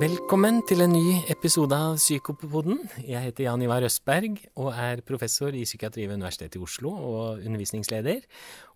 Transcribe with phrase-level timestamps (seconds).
[0.00, 2.78] Velkommen til en ny episode av Psykopoden.
[3.04, 7.42] Jeg heter Jan Ivar Østberg og er professor i psykiatri ved Universitetet i Oslo og
[7.44, 8.22] undervisningsleder.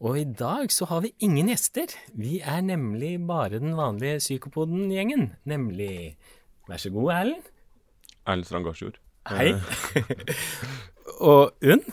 [0.04, 1.94] Og i dag så har vi ingen gjester.
[2.12, 5.30] Vi er nemlig bare den vanlige Psykopoden-gjengen.
[5.48, 6.18] Nemlig
[6.68, 7.48] Vær så god, Erlend.
[8.26, 9.00] Erlend Strand Garsjord.
[9.32, 9.54] Hei.
[11.32, 11.88] og Unn.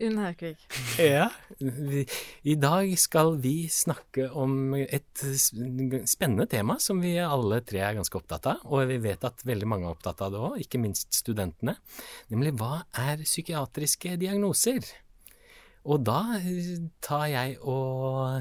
[0.00, 0.62] Unn Haukvik.
[0.96, 1.26] Ja.
[1.60, 2.06] Vi,
[2.48, 5.20] I dag skal vi snakke om et
[6.08, 8.62] spennende tema som vi alle tre er ganske opptatt av.
[8.72, 11.76] Og vi vet at veldig mange er opptatt av det òg, ikke minst studentene.
[12.32, 14.88] Nemlig hva er psykiatriske diagnoser?
[15.84, 16.36] Og da
[17.04, 18.40] tar jeg og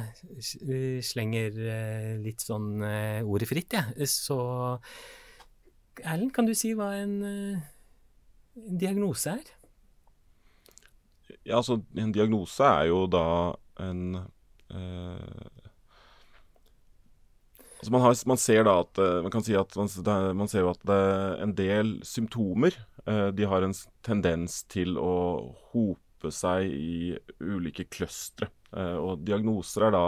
[1.04, 1.62] slenger
[2.24, 2.80] litt sånn
[3.28, 3.96] ordet fritt, jeg.
[4.00, 4.10] Ja.
[4.12, 4.40] Så
[6.00, 7.16] Erlend, kan du si hva en,
[8.56, 9.56] en diagnose er?
[11.50, 13.26] Ja, altså en diagnose er jo da
[13.82, 14.20] en
[14.70, 15.48] eh,
[17.80, 19.88] Altså man, har, man, ser da at Man kan si at man,
[20.36, 20.90] man ser jo at
[21.40, 22.76] en del symptomer
[23.08, 25.16] eh, de har en tendens til å
[25.72, 28.50] hope seg i ulike clustre.
[28.76, 30.06] Eh, og diagnoser er da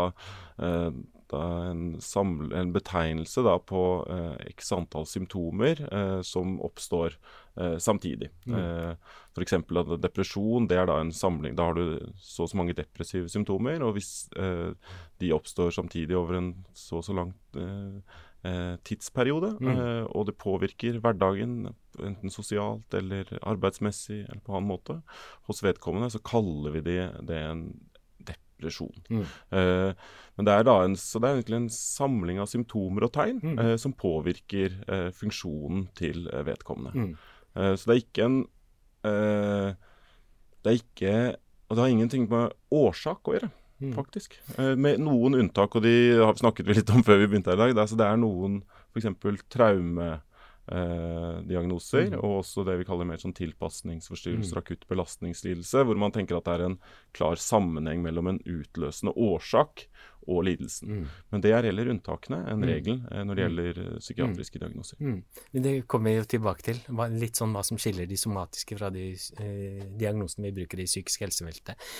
[1.39, 7.40] en, samle, en, betegnelse da på eh, x antall symptomer eh, som oppstår eh,
[7.79, 8.29] samtidig.
[8.45, 8.55] Mm.
[8.55, 8.95] Eh,
[9.35, 9.53] F.eks.
[10.01, 11.55] depresjon, det er da en samling.
[11.55, 13.83] Da har du så og så mange depressive symptomer.
[13.85, 14.71] Og hvis eh,
[15.21, 20.09] de oppstår samtidig over en så og så lang eh, eh, tidsperiode, mm.
[20.15, 25.01] og det påvirker hverdagen, enten sosialt eller arbeidsmessig eller på annen måte,
[25.47, 27.65] hos vedkommende, så kaller vi det, det en.
[28.61, 29.23] Mm.
[29.49, 29.93] Uh,
[30.37, 33.39] men det er da en, så det er egentlig en samling av symptomer og tegn
[33.41, 33.55] mm.
[33.57, 36.93] uh, som påvirker uh, funksjonen til vedkommende.
[36.93, 37.15] Mm.
[37.51, 38.35] Så det er ikke en
[40.61, 41.13] Det er ikke
[41.67, 43.49] Og det har ingenting med årsak å gjøre.
[43.81, 43.95] Mm.
[43.95, 44.35] Faktisk.
[44.77, 47.61] med noen unntak, og de har snakket vi litt om før vi begynte her i
[47.63, 47.73] dag.
[47.73, 48.59] Det, det er noen
[48.93, 49.07] f.eks.
[49.49, 50.09] traume
[50.71, 52.19] eh, diagnoser, mm.
[52.19, 54.61] og også det vi kaller mer sånn tilpasningsforstyrrelser, mm.
[54.63, 56.79] akutt belastningslidelse, hvor man tenker at det er en
[57.17, 59.87] klar sammenheng mellom en utløsende årsak
[60.29, 61.01] og lidelsen.
[61.01, 61.05] Mm.
[61.33, 62.67] Men det er heller unntakene enn mm.
[62.69, 63.47] regelen eh, når det mm.
[63.47, 65.01] gjelder eh, psykiatriske diagnoser.
[65.67, 66.81] Det kommer vi jo tilbake til.
[67.17, 71.25] Litt sånn hva som skiller de somatiske fra de eh, diagnosene vi bruker i psykisk
[71.25, 71.91] helsefeltet.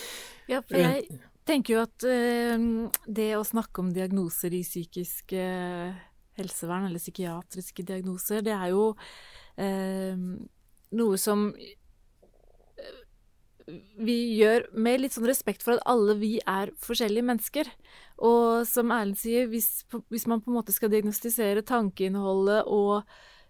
[0.51, 2.67] Ja, for jeg tenker jo at eh,
[3.07, 5.91] det å snakke om diagnoser i psykisk eh,
[6.39, 8.91] helsevern eller psykiatriske diagnoser, det er jo
[9.59, 10.17] eh,
[10.97, 13.01] noe som eh,
[14.01, 17.69] vi gjør med litt sånn respekt for at alle vi er forskjellige mennesker.
[18.21, 19.83] Og som Erlend sier, hvis,
[20.13, 23.01] hvis, man på en måte skal diagnostisere tankeinnholdet og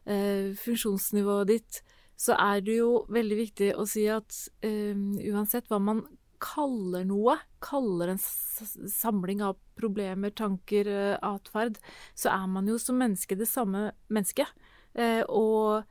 [0.06, 1.81] eh, funksjonsnivået ditt,
[2.22, 4.96] så er det jo veldig viktig å si at eh,
[5.31, 6.03] uansett hva man
[6.41, 11.79] kaller noe, kaller en samling av problemer, tanker, uh, atferd,
[12.18, 14.50] så er man jo som menneske det samme mennesket.
[14.97, 15.90] Uh, og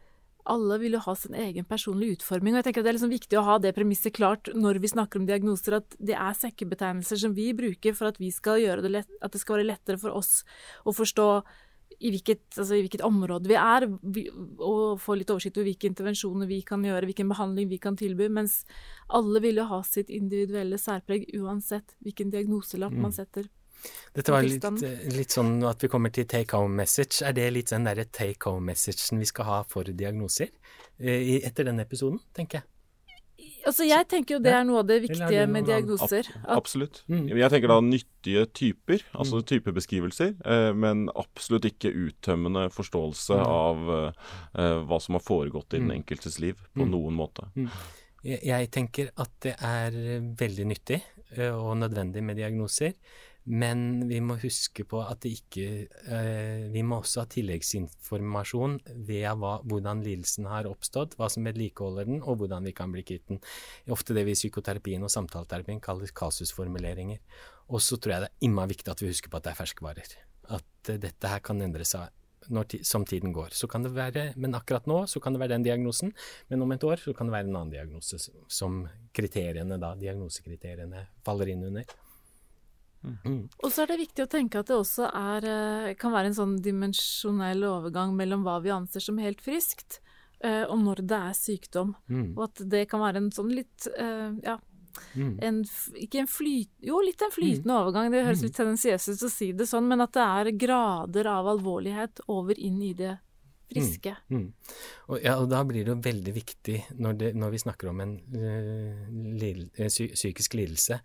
[0.50, 2.54] alle vil jo ha sin egen personlige utforming.
[2.54, 4.92] og jeg tenker at Det er liksom viktig å ha det premisset klart når vi
[4.92, 8.82] snakker om diagnoser, at det er sekkebetegnelser som vi bruker for at, vi skal gjøre
[8.82, 10.42] det lett, at det skal være lettere for oss
[10.84, 11.28] å forstå
[12.00, 16.48] i hvilket, altså i hvilket, område vi er, og få litt oversikt over hvilke intervensjoner
[16.48, 18.30] vi kan gjøre, hvilken behandling vi kan tilby.
[18.32, 18.62] Mens
[19.12, 23.02] alle vil jo ha sitt individuelle særpreg uansett hvilken diagnoselapp mm.
[23.04, 23.50] man setter.
[24.12, 24.64] Dette var litt,
[25.14, 27.22] litt, sånn at vi kommer til take home message.
[27.24, 30.52] Er det litt den derre take home messagen vi skal ha for diagnoser?
[31.00, 32.68] Eh, etter denne episoden, tenker jeg.
[33.66, 36.28] Altså, jeg tenker jo det er noe av det viktige med diagnoser.
[36.42, 37.02] Ab absolutt.
[37.10, 37.28] Mm.
[37.38, 39.46] Jeg tenker da nyttige typer, altså mm.
[39.52, 43.46] typebeskrivelser, eh, men absolutt ikke uttømmende forståelse mm.
[43.46, 46.92] av eh, hva som har foregått i den enkeltes liv, på mm.
[46.94, 47.48] noen måte.
[47.56, 47.70] Mm.
[48.26, 49.96] Jeg, jeg tenker at det er
[50.40, 51.00] veldig nyttig
[51.36, 52.96] eh, og nødvendig med diagnoser.
[53.48, 58.76] Men vi må huske på at det ikke eh, Vi må også ha tilleggsinformasjon
[59.08, 63.04] ved hva, hvordan lidelsen har oppstått, hva som vedlikeholder den, og hvordan vi kan bli
[63.06, 63.40] kvitt den.
[63.90, 67.22] Ofte det vi i psykoterapien og samtaleterapien kaller kasusformuleringer.
[67.70, 69.60] Og så tror jeg det er imma viktig at vi husker på at det er
[69.62, 70.16] ferskvarer.
[70.50, 72.10] At eh, dette her kan endre seg
[72.82, 73.50] som tiden går.
[73.52, 76.12] Så kan det være, Men akkurat nå så kan det være den diagnosen,
[76.48, 81.06] men om et år så kan det være en annen diagnose som kriteriene da, diagnosekriteriene
[81.24, 81.84] faller inn under.
[83.02, 83.48] Mm.
[83.62, 86.36] Og så er det viktig å tenke at det også er, eh, kan være en
[86.36, 90.00] sånn dimensjonell overgang mellom hva vi anser som helt friskt,
[90.44, 91.94] eh, og når det er sykdom.
[92.08, 92.34] Mm.
[92.36, 94.58] Og at det kan være en sånn litt eh, ja,
[95.14, 95.38] mm.
[95.48, 95.62] en,
[95.96, 97.80] ikke en flyt, jo, litt en flytende mm.
[97.80, 98.12] overgang.
[98.12, 98.46] Det høres mm.
[98.48, 102.58] litt tendensiøst ut å si det sånn, men at det er grader av alvorlighet over
[102.60, 103.16] inn i det
[103.70, 104.16] friske.
[104.28, 104.76] Mm, mm.
[105.08, 108.00] Og, ja, og da blir det jo veldig viktig når, det, når vi snakker om
[108.02, 108.54] en ø,
[109.38, 110.98] lidel, psykisk lidelse,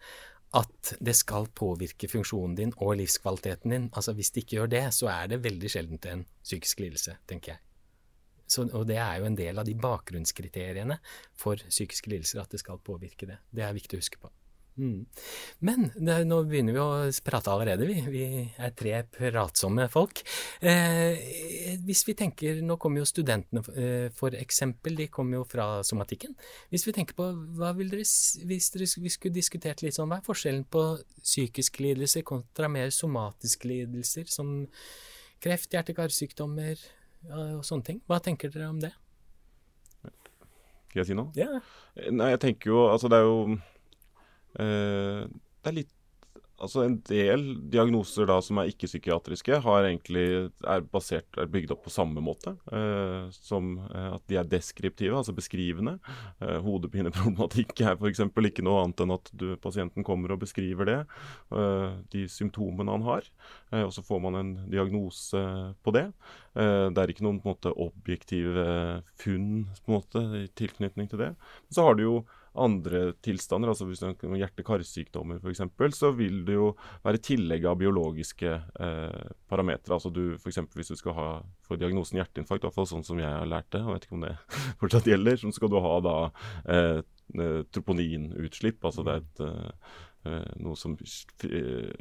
[0.56, 3.89] at det skal påvirke funksjonen din og livskvaliteten din.
[3.94, 7.56] Altså Hvis det ikke gjør det, så er det veldig sjeldent en psykisk lidelse, tenker
[7.56, 7.62] jeg.
[8.47, 11.00] Så, og det er jo en del av de bakgrunnskriteriene
[11.33, 13.39] for psykiske lidelser at det skal påvirke det.
[13.50, 14.30] Det er viktig å huske på.
[14.77, 15.06] Mm.
[15.63, 17.95] Men det, nå begynner vi å prate allerede, vi.
[18.12, 18.24] Vi
[18.60, 20.19] er tre pratsomme folk.
[20.60, 24.98] Eh, hvis vi tenker Nå kommer jo studentene, eh, for eksempel.
[25.00, 26.36] De kommer jo fra somatikken.
[26.74, 30.19] Hvis vi tenker på hva vil dere Hvis dere vi skulle diskutert litt sånn, hva
[30.19, 30.83] er forskjellen på
[31.21, 34.68] psykiske lidelser kontra mer somatiske lidelser, som
[35.42, 36.80] kreft, hjerte-karsykdommer
[37.31, 38.01] og sånne ting?
[38.10, 38.92] Hva tenker dere om det?
[40.89, 41.31] Skal jeg si noe?
[41.36, 41.62] Ja.
[42.12, 43.57] Nei, jeg tenker jo Altså, det er jo
[44.56, 45.94] det er litt
[46.56, 47.42] Altså En del
[47.72, 50.25] diagnoser da som er ikke-psykiatriske, har egentlig
[50.63, 52.54] er basert, er bygd opp på samme måte.
[52.72, 55.98] Eh, som eh, at de er deskriptive, altså beskrivende.
[56.40, 58.24] Eh, hodepineproblematikk er f.eks.
[58.24, 60.98] ikke noe annet enn at du, pasienten kommer og beskriver det.
[61.52, 63.28] Eh, de symptomene han har.
[63.74, 65.44] Eh, og så får man en diagnose
[65.84, 66.07] på det.
[66.56, 68.63] det er ikke noen på en måte, objektive
[69.19, 71.31] funn på en måte, i tilknytning til det.
[71.68, 72.18] Så har du jo
[72.62, 75.63] andre tilstander, altså hvis du har hjerte-karsykdommer f.eks.,
[75.98, 76.69] så vil det jo
[77.06, 79.98] være tillegg av biologiske eh, parametere.
[79.98, 80.62] Altså du f.eks.
[80.75, 81.28] hvis du skal ha
[81.66, 84.19] for diagnosen hjerteinfarkt, i hvert fall sånn som jeg har lært det, og vet ikke
[84.19, 84.36] om det
[84.84, 86.18] fortsatt gjelder, så skal du ha da
[86.75, 87.02] eh,
[87.36, 88.84] eh troponinutslipp.
[88.86, 89.98] Altså det er et, eh,
[90.31, 91.92] eh noe som eh,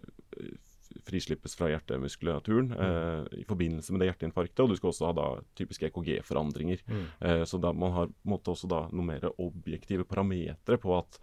[1.06, 2.82] frislippes fra hjertemuskulaturen mm.
[2.86, 4.62] eh, i forbindelse med det hjerteinfarktet.
[4.64, 5.26] Og du skal også ha da
[5.58, 6.84] typiske EKG-forandringer.
[6.86, 7.02] Mm.
[7.20, 11.18] Eh, så da man har måtte også da noe mer objektive parametere på at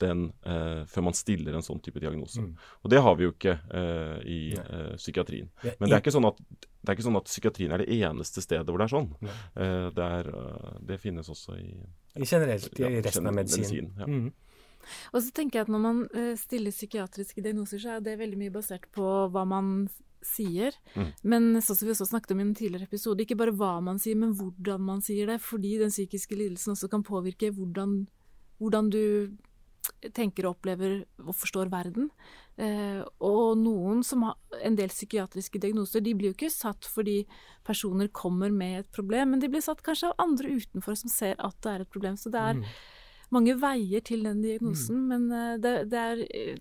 [0.00, 2.44] den eh, før man stiller en sånn type diagnose.
[2.44, 2.54] Mm.
[2.84, 4.40] Og det har vi jo ikke eh, i
[4.96, 5.50] psykiatrien.
[5.64, 8.44] Men det er, ikke sånn at, det er ikke sånn at psykiatrien er det eneste
[8.44, 9.08] stedet hvor det er sånn.
[9.56, 10.28] Uh, det, er,
[10.86, 11.70] det, finnes også i,
[12.16, 13.64] I generelt i resten av medisin.
[13.64, 14.08] medisin ja.
[14.10, 14.28] Mm.
[15.12, 18.40] Og så tenker jeg at Når man eh, stiller psykiatriske diagnoser, så er det veldig
[18.40, 19.88] mye basert på hva man
[20.26, 20.76] sier.
[20.96, 21.10] Mm.
[21.22, 24.00] Men sånn som vi også snakket om i en tidligere episode, ikke bare hva man
[24.02, 25.40] sier, men hvordan man sier det.
[25.44, 28.00] Fordi den psykiske lidelsen også kan påvirke hvordan,
[28.62, 29.04] hvordan du
[30.16, 32.10] tenker og opplever og forstår verden.
[32.58, 37.20] Eh, og noen som har en del psykiatriske diagnoser, de blir jo ikke satt fordi
[37.66, 41.36] personer kommer med et problem, men de blir satt kanskje av andre utenfor som ser
[41.38, 42.18] at det er et problem.
[42.18, 42.68] Så det er mm
[43.34, 45.10] mange veier til den diagnosen, mm.
[45.10, 46.60] men uh, det, det, er,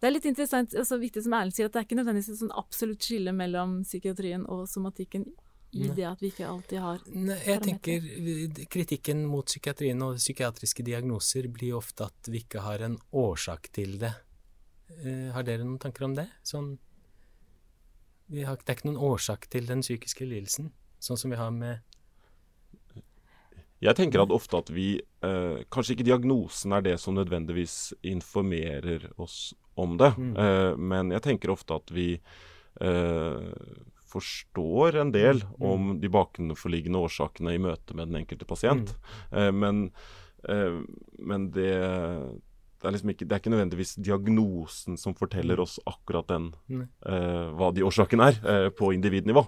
[0.00, 2.42] det, er litt interessant, altså viktig som Erlend sier, at det er ikke nødvendigvis et
[2.42, 5.28] sånn absolutt skille mellom psykiatrien og somatikken
[5.70, 8.06] i det at vi ikke alltid har Nei, Jeg tenker
[8.74, 13.94] Kritikken mot psykiatrien og psykiatriske diagnoser blir ofte at vi ikke har en årsak til
[14.02, 14.10] det.
[14.90, 16.26] Uh, har dere noen tanker om det?
[16.42, 16.72] Sånn,
[18.34, 21.86] har, det er ikke noen årsak til den psykiske lidelsen, sånn som vi har med
[23.80, 24.90] jeg tenker at ofte at vi
[25.24, 30.34] eh, Kanskje ikke diagnosen er det som nødvendigvis informerer oss om det, mm.
[30.36, 33.46] eh, men jeg tenker ofte at vi eh,
[34.10, 35.66] forstår en del mm.
[35.72, 38.94] om de bakenforliggende årsakene i møte med den enkelte pasient.
[39.30, 39.38] Mm.
[39.38, 39.82] Eh, men,
[40.48, 40.80] eh,
[41.30, 45.64] men det, det, er liksom ikke, det er ikke nødvendigvis diagnosen som forteller mm.
[45.66, 49.46] oss akkurat den, eh, hva de årsakene er, på individnivå.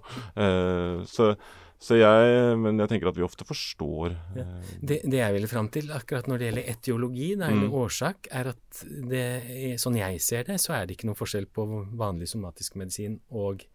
[1.11, 1.35] så
[1.82, 4.44] så jeg, men jeg tenker at vi ofte forstår ja.
[4.44, 7.76] Eh, det, det, jeg ville fram til akkurat når det gjelder etiologi, det er mm.
[7.83, 9.26] årsak, er at det,
[9.83, 11.66] sånn jeg ser det, så er det ikke noen forskjell på
[11.99, 13.66] vanlig somatisk medisin og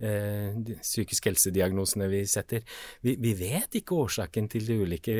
[0.00, 2.64] eh, psykisk helsediagnosene vi setter.
[3.04, 5.14] Vi, vi, vet ikke årsaken til de ulike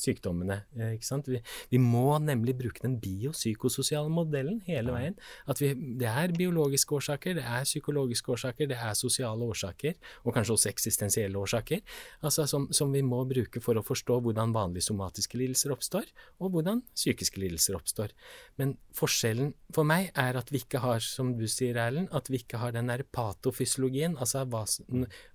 [0.00, 0.62] sykdommene.
[0.78, 1.28] Eh, ikke sant?
[1.30, 1.40] Vi,
[1.72, 5.18] vi, må nemlig bruke den biopsykososiale modellen hele veien.
[5.50, 10.36] At vi, det er biologiske årsaker, det er psykologiske årsaker, det er sosiale årsaker, og
[10.36, 11.82] kanskje også eksistensielle årsaker,
[12.22, 16.08] altså som, som vi må bruke for å forstå hvordan vanlige somatiske lidelser oppstår,
[16.42, 18.14] og hvordan psykiske lidelser oppstår.
[18.60, 22.42] Men forskjellen for meg er at vi ikke har, som du sier, Erlend, at vi
[22.42, 24.62] ikke har den der patofysiologien Altså hva,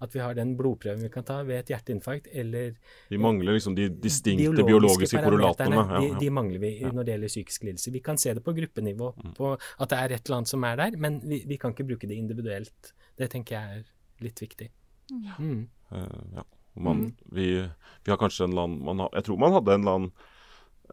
[0.06, 2.78] at vi har den blodprøven vi kan ta ved et hjerteinfarkt, eller
[3.12, 5.78] Vi mangler liksom de distinkte biologiske, biologiske korrelatene.
[5.78, 6.02] Ja, ja.
[6.06, 7.94] De, de, mangler vi når det gjelder psykisk lidelse.
[7.94, 9.36] Vi kan se det på gruppenivå, mm.
[9.38, 11.88] på at det er et eller annet som er der, men vi, vi kan ikke
[11.92, 12.94] bruke det individuelt.
[13.18, 14.70] Det tenker jeg er litt viktig.
[15.12, 15.68] Mm.
[15.92, 16.44] Uh, ja.
[16.74, 17.14] Man, mm.
[17.34, 17.70] vi,
[18.04, 20.10] vi, har kanskje en land har, Jeg tror man hadde en land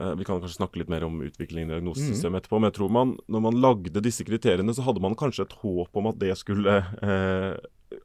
[0.00, 2.40] uh, Vi kan kanskje snakke litt mer om utviklingen i diagnosesystemet mm.
[2.40, 2.60] etterpå.
[2.60, 6.00] Men jeg tror man, når man lagde disse kriteriene, så hadde man kanskje et håp
[6.00, 7.52] om at det skulle uh,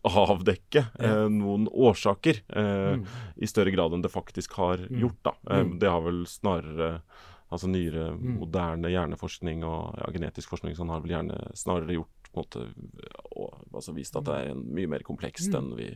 [0.07, 3.01] avdekke eh, noen årsaker eh, mm.
[3.35, 4.99] i større grad enn det faktisk har mm.
[5.01, 5.19] gjort.
[5.27, 5.33] da.
[5.49, 5.73] Eh, mm.
[5.81, 6.91] Det har vel snarere
[7.49, 8.37] altså nyere, mm.
[8.37, 12.65] moderne hjerneforskning og ja, genetisk forskning sånn har vel gjerne snarere gjort på en måte,
[13.33, 15.57] og, altså vist at det er en, mye mer komplekst mm.
[15.57, 15.89] enn vi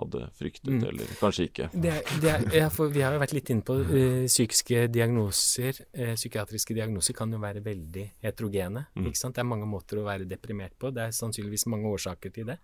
[0.00, 0.84] hadde fryktet, Mm.
[0.88, 1.68] eller kanskje ikke.
[1.72, 5.80] Det det er, ja, vi har jo vært litt inne på uh, psykiske diagnoser.
[5.94, 8.86] Uh, psykiatriske diagnoser kan jo være veldig heterogene.
[8.96, 9.06] Mm.
[9.10, 9.34] ikke sant?
[9.36, 10.90] Det er mange måter å være deprimert på.
[10.94, 12.58] Det er sannsynligvis mange årsaker til det.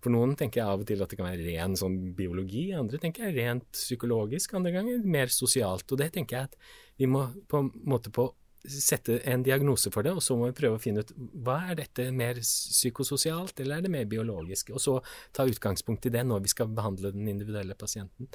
[0.00, 2.98] For noen tenker jeg av og til at det kan være ren sånn biologi, andre
[3.02, 5.86] tenker jeg rent psykologisk, andre ganger mer sosialt.
[5.92, 6.56] Og det tenker jeg at
[6.98, 8.30] vi må på en måte på
[8.68, 11.12] sette en diagnose for det, og så må vi prøve å finne ut
[11.44, 14.98] hva er dette mer psykososialt, eller er det mer biologisk, og så
[15.32, 18.26] ta utgangspunkt i det når vi skal behandle den individuelle pasienten.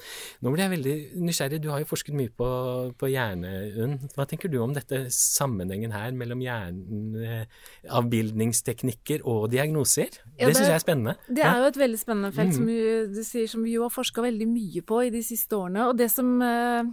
[0.42, 0.96] Nå blir jeg veldig
[1.28, 2.50] nysgjerrig, du har jo forsket mye på,
[2.98, 4.00] på hjerneunn.
[4.16, 10.08] Hva tenker du om dette sammenhengen her mellom hjerneavbildningsteknikker og diagnoser?
[10.38, 11.16] Ja, det det- syns jeg er spennende.
[11.28, 12.68] Det er jo et veldig spennende felt, som Mm.
[12.68, 15.88] vi, du sier, som vi jo har forska veldig mye på i de siste årene.
[15.90, 16.84] Og det som eh,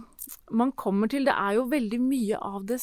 [0.51, 2.79] man kommer til, det er jo veldig mye av det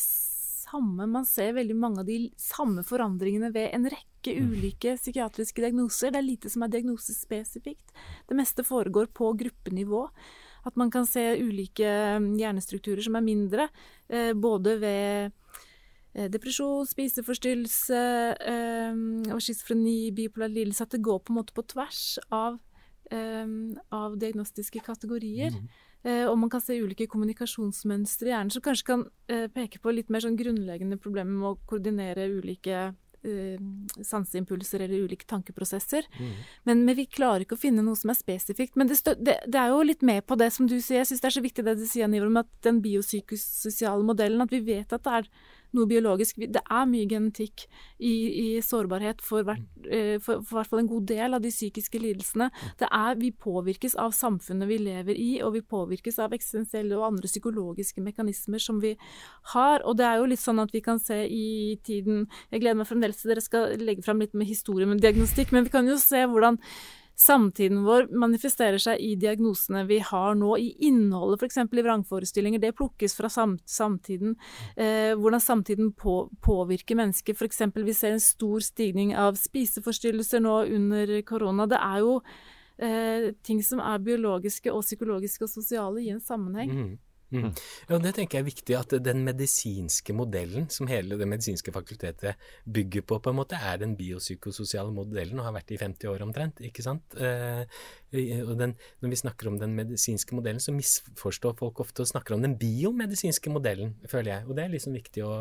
[0.66, 1.06] samme.
[1.06, 6.12] Man ser veldig mange av de samme forandringene ved en rekke ulike psykiatriske diagnoser.
[6.12, 7.94] Det er lite som er diagnosespesifikt.
[8.28, 10.06] Det meste foregår på gruppenivå.
[10.66, 13.68] At man kan se ulike eh, hjernestrukturer som er mindre,
[14.10, 15.30] eh, både ved
[16.16, 18.00] eh, depresjon, spiseforstyrrelse
[18.34, 18.98] eh,
[19.30, 22.58] og schizofreni, bipolar lidelse, at det går på en måte på tvers av,
[23.94, 25.54] av diagnostiske kategorier.
[25.54, 25.85] Eh,
[26.28, 30.12] og man kan se ulike kommunikasjonsmønstre i hjernen som kanskje kan eh, peke på litt
[30.12, 32.76] mer sånn grunnleggende problemer med å koordinere ulike
[33.26, 33.58] eh,
[34.06, 36.06] sanseimpulser eller ulike tankeprosesser.
[36.68, 38.76] Men, men vi klarer ikke å finne noe som er spesifikt.
[38.78, 41.02] Men det, stø det, det er jo litt med på det som du sier.
[41.02, 44.44] Jeg syns det er så viktig det du sier, Nivor om at den biopsykososiale modellen,
[44.44, 45.30] at vi vet at det er
[45.76, 46.40] noe biologisk.
[46.40, 47.66] Det er mye genetikk
[47.98, 51.52] i, i sårbarhet for, hvert, eh, for, for hvert fall en god del av de
[51.52, 52.50] psykiske lidelsene.
[52.80, 57.06] Det er, vi påvirkes av samfunnet vi lever i, og vi påvirkes av eksistensielle og
[57.12, 58.96] andre psykologiske mekanismer som vi
[59.54, 59.84] har.
[59.84, 62.88] Og det er jo litt sånn at vi kan se i tiden Jeg gleder meg
[62.88, 65.98] fremdeles til dere skal legge fram litt med historie med diagnostikk, men vi kan jo
[66.00, 66.58] se hvordan
[67.16, 71.62] samtiden vår manifesterer seg i diagnosene vi har nå, i innholdet f.eks.
[71.64, 72.60] i vrangforestillinger.
[72.60, 74.36] Det plukkes fra sam samtiden.
[74.76, 77.36] Eh, hvordan samtiden på påvirker mennesker.
[77.36, 77.62] F.eks.
[77.74, 81.68] vi ser en stor stigning av spiseforstyrrelser nå under korona.
[81.70, 82.20] Det er jo
[82.76, 86.72] eh, ting som er biologiske og psykologiske og sosiale i en sammenheng.
[86.72, 86.94] Mhm.
[87.34, 87.52] Mhm.
[87.88, 92.36] Ja, det tenker jeg er viktig, at den medisinske modellen som hele det medisinske fakultetet
[92.64, 96.26] bygger på, på en måte er den biopsykososiale modellen, og har vært i 50 år
[96.26, 97.16] omtrent, ikke sant?
[97.18, 97.64] Eh,
[98.16, 102.36] og den, når vi snakker om den medisinske modellen, så misforstår folk ofte og snakker
[102.36, 105.34] om den biomedisinske modellen, føler jeg, og det er liksom viktig å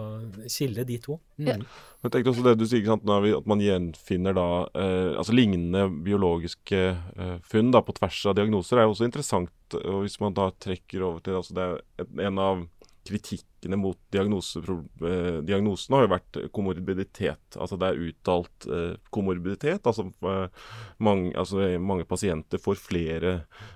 [0.52, 1.20] skille de to.
[1.38, 1.52] Mm.
[1.52, 1.58] Ja.
[2.06, 5.14] Jeg tenkte også det du sier, ikke sant, når vi, at man gjenfinner da eh,
[5.20, 9.54] altså lignende biologiske eh, funn da, på tvers av diagnoser, er jo også interessant.
[9.74, 12.66] Og Hvis man da trekker over til altså Det er en av
[13.06, 17.58] kritikkene mot eh, diagnosen har jo vært komorbiditet.
[17.58, 19.86] Altså det er uttalt eh, komorbiditet.
[19.86, 20.66] Altså, eh,
[21.06, 23.36] mange, altså mange pasienter får flere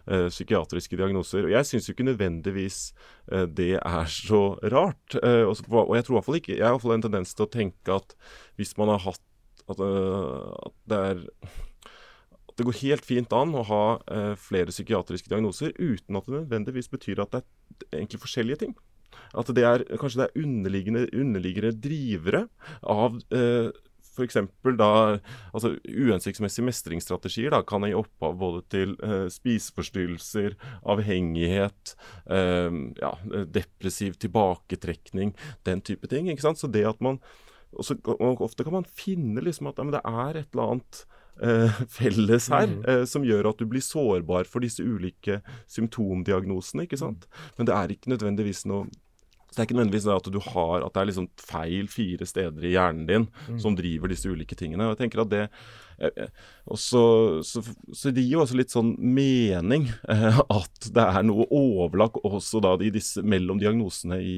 [0.09, 1.45] eh, psykiatriske diagnoser.
[1.45, 2.81] Og jeg syns jo ikke nødvendigvis
[3.31, 5.19] eh, det er så rart.
[5.21, 7.07] Eh, og, og jeg tror i hvert fall ikke Jeg har i hvert fall en
[7.09, 8.17] tendens til å tenke at
[8.57, 9.25] hvis man har hatt
[9.69, 11.19] at, at det er
[12.59, 16.91] det går helt fint an å ha eh, flere psykiatriske diagnoser uten at det nødvendigvis
[16.91, 18.77] betyr at det er egentlig forskjellige ting.
[19.37, 22.47] At det er, kanskje det er underliggende, underliggende drivere
[22.81, 23.69] av eh,
[24.19, 24.35] f.eks.
[25.53, 30.57] altså uhensiktsmessige mestringsstrategier da, kan gi opphav både til eh, spiseforstyrrelser,
[30.91, 31.93] avhengighet,
[32.27, 33.13] eh, ja,
[33.47, 35.35] depressiv tilbaketrekning,
[35.67, 36.31] den type ting.
[36.39, 37.21] Så det at man
[37.71, 41.03] også, og Ofte kan man finne liksom at ja, det er et eller annet
[41.91, 42.79] felles her mm.
[42.87, 45.39] eh, som gjør at du blir sårbar for disse ulike
[45.71, 46.83] symptomdiagnosene.
[46.83, 47.29] ikke sant?
[47.57, 48.89] Men det er ikke nødvendigvis noe
[49.49, 52.65] Det er ikke nødvendigvis det at du har at det er liksom feil fire steder
[52.65, 53.29] i hjernen din
[53.59, 54.85] som driver disse ulike tingene.
[54.85, 55.88] Og jeg tenker at det eh, eh,
[56.69, 57.03] og så,
[57.43, 57.61] så,
[57.93, 62.61] så det gir jo også litt sånn mening eh, at det er noe overlagt også
[62.63, 64.37] da i disse mellom diagnosene i,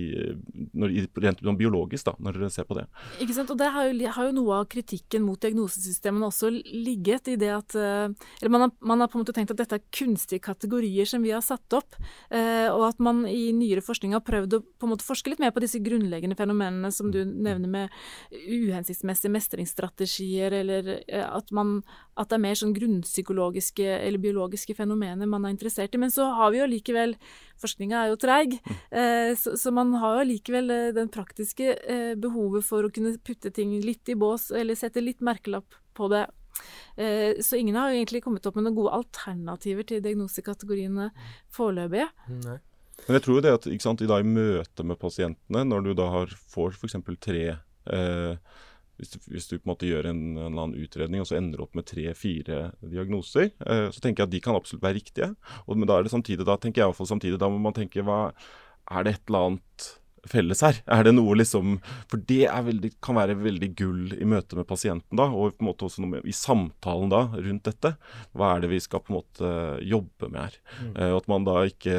[0.73, 2.87] når, rent sånn biologisk, da, når dere ser på det.
[3.23, 3.51] Ikke sant?
[3.53, 7.51] Og det har jo, har jo noe av kritikken mot diagnosesystemene også ligget i det
[7.53, 8.07] at eh,
[8.41, 11.23] Eller man har, man har på en måte tenkt at dette er kunstige kategorier som
[11.23, 11.97] vi har satt opp,
[12.31, 15.41] eh, og at man i nyere forskning har prøvd å på en måte forske litt
[15.43, 17.95] mer på disse grunnleggende fenomenene som du nevner med
[18.31, 21.77] uhensiktsmessige mestringsstrategier, eller eh, at, man,
[22.15, 26.01] at det er mer sånn grunnpsykologiske eller biologiske fenomener man er interessert i.
[26.01, 27.17] Men så har vi jo likevel
[27.61, 28.55] Forskninga er jo treig,
[28.89, 33.13] eh, så, så man har jo likevel eh, den praktiske eh, behovet for å kunne
[33.21, 36.23] putte ting litt i bås, eller sette litt merkelapp på det.
[36.97, 41.11] Eh, så ingen har jo egentlig kommet opp med noen gode alternativer til diagnosekategoriene
[41.53, 42.09] foreløpig.
[42.47, 42.57] Nei.
[43.05, 45.85] Men jeg tror jo det at ikke sant, i, dag i møte med pasientene, når
[45.85, 46.97] du da har, får f.eks.
[47.21, 48.57] tre eh,
[49.01, 51.39] hvis, du, hvis du, på en måte gjør en, en eller annen utredning og så
[51.39, 55.31] ender opp med tre-fire diagnoser, eh, så tenker jeg at de kan absolutt være riktige.
[55.65, 57.57] Og, men da er det samtidig, da tenker jeg i hvert fall samtidig, da må
[57.61, 58.21] man tenke hva
[58.91, 59.87] Er det et eller annet
[60.29, 60.81] felles her?
[60.85, 61.79] Er det noe liksom
[62.11, 65.71] For det veldig, kan være veldig gull i møte med pasienten da, og på en
[65.71, 67.95] måte også med, i samtalen da rundt dette.
[68.37, 70.59] Hva er det vi skal på en måte jobbe med her?
[70.77, 70.93] Mm.
[70.93, 71.97] Eh, at man da ikke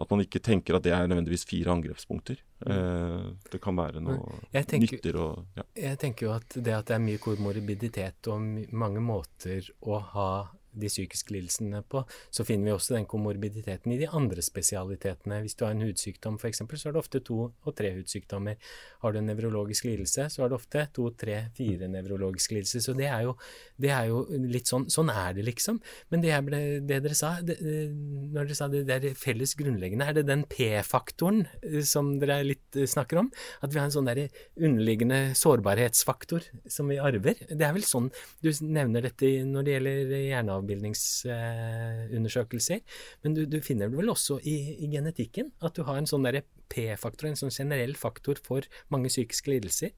[0.00, 2.40] at man ikke tenker at det er nødvendigvis fire angrepspunkter.
[2.64, 2.72] Mm.
[2.72, 5.66] Eh, det kan være noe tenker, nytter og ja.
[5.88, 10.30] Jeg tenker jo at det at det er mye kormorbiditet og mange måter å ha
[10.72, 15.40] de psykiske lidelsene på, så finner vi også den komorbiditeten i de andre spesialitetene.
[15.44, 18.58] Hvis du har en hudsykdom f.eks., så er det ofte to og tre hudsykdommer.
[19.02, 22.84] Har du en nevrologisk lidelse, så er det ofte to, tre, fire nevrologiske lidelser.
[22.84, 23.36] Så det er, jo,
[23.80, 25.78] det er jo, litt sånn Sånn er det, liksom.
[26.10, 26.58] Men det, ble,
[26.88, 30.42] det dere sa, det, når dere sa det, det er felles grunnleggende, er det den
[30.50, 33.30] P-faktoren eh, som dere litt eh, snakker om?
[33.62, 34.22] At vi har en sånn der
[34.58, 37.38] underliggende sårbarhetsfaktor som vi arver?
[37.48, 38.10] Det er vel sånn
[38.42, 42.80] du nevner dette når det gjelder hjerneavdelingen avbildningsundersøkelser.
[43.24, 46.26] Men du, du, finner det vel også i, i, genetikken, at du har en sånn
[46.70, 48.60] P-faktor, en sånn generell faktor for
[48.94, 49.90] mange psykiske lidelser.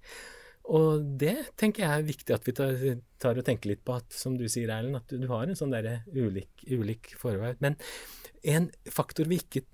[0.70, 2.82] Og det tenker jeg er viktig at vi tar,
[3.22, 5.58] tar og tenker litt på, at, som du sier, Erlend, at du, du har en
[5.58, 7.56] sånn der ulik, ulik forvei.
[7.64, 7.78] Men
[8.42, 9.64] en faktor vi ikke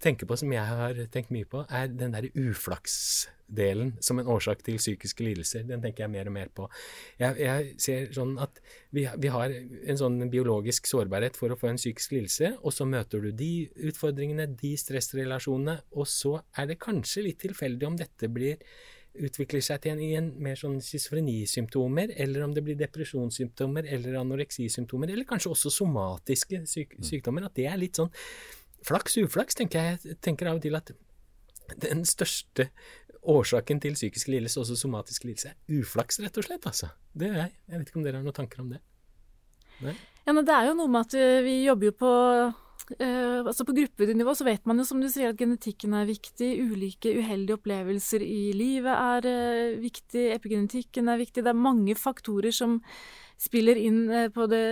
[0.00, 4.64] tenker på, som jeg har tenkt mye på, er den derre uflaksdelen som en årsak
[4.64, 5.64] til psykiske lidelser.
[5.68, 6.68] Den tenker jeg mer og mer på.
[7.20, 8.60] Jeg, jeg ser sånn at
[8.96, 12.88] vi, vi, har en sånn biologisk sårbarhet for å få en psykisk lidelse, og så
[12.88, 13.52] møter du de
[13.90, 18.60] utfordringene, de stressrelasjonene, og så er det kanskje litt tilfeldig om dette blir
[19.14, 24.20] utvikler seg til en, i en mer sånn schizofrenisymptomer, eller om det blir depresjonssymptomer eller
[24.20, 27.06] anoreksisymptomer, eller kanskje også somatiske syk mm.
[27.10, 27.48] sykdommer.
[27.48, 28.12] At det er litt sånn
[28.86, 30.00] flaks uflaks, tenker jeg.
[30.12, 30.92] Jeg tenker av og til at
[31.82, 32.70] den største
[33.20, 36.66] årsaken til psykisk lidelse, også somatisk lidelse, er uflaks, rett og slett.
[36.66, 36.88] altså.
[37.12, 37.52] Det gjør jeg.
[37.68, 38.80] Jeg vet ikke om dere har noen tanker om det?
[39.84, 39.94] Nei?
[40.26, 42.10] Ja, men Det er jo noe med at eh, vi jobber jo på
[42.98, 46.50] Uh, altså På gruppenivå så vet man jo som du sier at genetikken er viktig.
[46.72, 50.26] Ulike uheldige opplevelser i livet er uh, viktig.
[50.34, 51.44] Epigenetikken er viktig.
[51.46, 52.80] Det er mange faktorer som
[53.40, 54.64] spiller inn uh, på, det,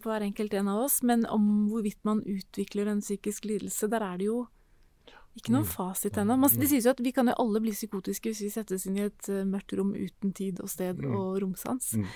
[0.00, 1.00] på, hver enkelt en av oss.
[1.06, 4.42] Men om hvorvidt man utvikler en psykisk lidelse, der er det jo
[5.34, 5.70] ikke noen mm.
[5.72, 6.36] fasit ennå.
[6.46, 9.08] Det sies jo at vi kan jo alle bli psykotiske hvis vi settes inn i
[9.08, 11.10] et mørkt rom uten tid og sted mm.
[11.10, 11.88] og romsans.
[11.98, 12.06] Mm.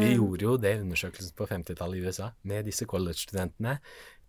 [0.00, 3.76] Vi gjorde jo det undersøkelsen på 50-tallet i USA med disse college-studentene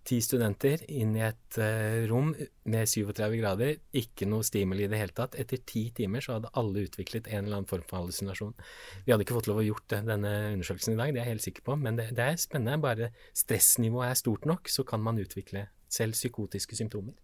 [0.03, 2.33] ti studenter inn i et uh, rom
[2.69, 5.37] med 37 grader, ikke noe stimuli i det hele tatt.
[5.39, 8.55] Etter ti timer så hadde alle utviklet en eller annen form for hallusinasjon.
[9.05, 11.37] Vi hadde ikke fått lov å gjort det, denne undersøkelsen i dag, det er jeg
[11.37, 12.81] helt sikker på, men det, det er spennende.
[12.83, 17.15] Bare stressnivået er stort nok, så kan man utvikle selv psykotiske symptomer.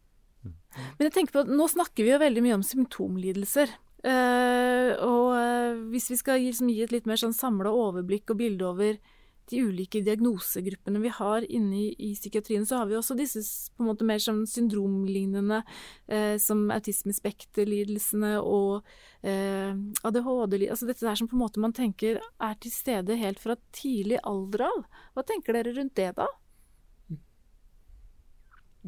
[0.46, 0.56] Mm.
[0.98, 3.76] Men jeg tenker på, at Nå snakker vi jo veldig mye om symptomlidelser.
[4.00, 8.40] Uh, og uh, hvis vi skal gi, gi et litt mer sånn samla overblikk og
[8.40, 9.00] bilde over
[9.50, 13.42] de ulike diagnosegruppene vi har inne i, i, psykiatrien, så har vi også disse
[13.76, 15.62] på en måte mer som syndromlignende,
[16.08, 18.86] eh, som autismespekterlidelsene og
[19.22, 19.74] eh,
[20.06, 23.58] ADHD Altså dette der som på en måte man tenker er til stede helt fra
[23.76, 24.84] tidlig alder av.
[25.16, 26.28] Hva tenker dere rundt det, da?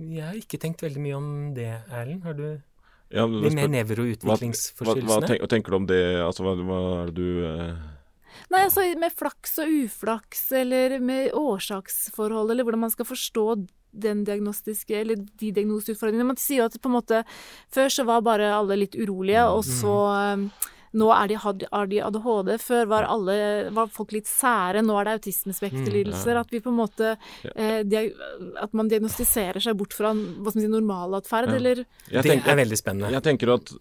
[0.02, 2.24] Jeg har ikke tenkt veldig mye om det, Erlend.
[2.24, 2.46] Har du
[3.12, 5.08] ja, de mer nevroutviklingsforstyrrelsene?
[5.10, 6.04] Hva, hva, hva, tenker du om det?
[6.24, 7.90] Altså, hva, hva er det du eh
[8.52, 13.46] Nei, altså med flaks og uflaks, eller med årsaksforhold, eller hvordan man skal forstå
[13.92, 16.32] den diagnostiske, eller de diagnoseutfordringene.
[16.32, 17.24] Man sier jo at på en måte
[17.74, 19.96] Før så var bare alle litt urolige, og så
[20.38, 20.46] um,
[20.92, 22.58] nå er de, har de ADHD.
[22.60, 23.36] Før var, alle,
[23.72, 26.40] var folk litt sære, nå er det autismespekterlidelser.
[26.42, 27.14] At vi på en måte
[27.56, 27.80] eh,
[28.60, 31.62] At man diagnostiserer seg bort fra hva skal man si, normalatferd, ja.
[31.62, 33.14] eller Det er veldig spennende.
[33.16, 33.72] Jeg tenker at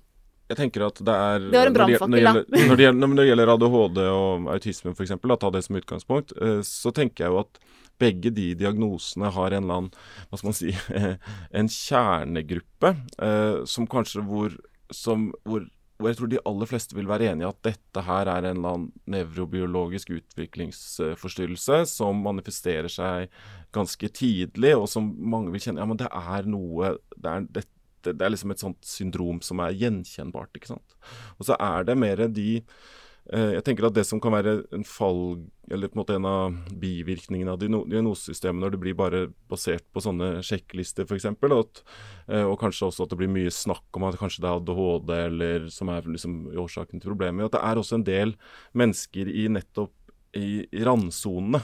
[0.50, 2.32] jeg tenker at det er Det var en brannfakkel, da.
[2.42, 6.62] Når, det gjelder, når det gjelder ADHD og autisme f.eks., ta det som utgangspunkt, eh,
[6.66, 7.60] så tenker jeg jo at
[8.00, 9.92] begge de diagnosene har en eller annen
[10.30, 10.72] hva skal man si,
[11.60, 14.56] en kjernegruppe eh, som kanskje hvor,
[14.94, 15.66] som, hvor,
[16.00, 18.56] hvor jeg tror de aller fleste vil være enige i at dette her er en
[18.56, 23.28] eller annen nevrobiologisk utviklingsforstyrrelse som manifesterer seg
[23.76, 27.79] ganske tidlig, og som mange vil kjenne Ja, men det er noe det er, dette
[28.04, 30.54] det, det, er liksom et sånt syndrom som er gjenkjennbart.
[30.56, 30.96] ikke sant?
[31.38, 34.86] Og så er det mer de eh, Jeg tenker at det som kan være en
[34.86, 39.86] fall, eller på en måte en av bivirkningene av diagnosesystemet når det blir bare basert
[39.92, 44.18] på sånne sjekklister f.eks., eh, og kanskje også at det blir mye snakk om at
[44.20, 48.00] kanskje det er ADHD eller som er liksom årsaken til problemet, at det er også
[48.00, 48.36] en del
[48.72, 49.94] mennesker i nettopp
[50.36, 51.58] i, i randsonene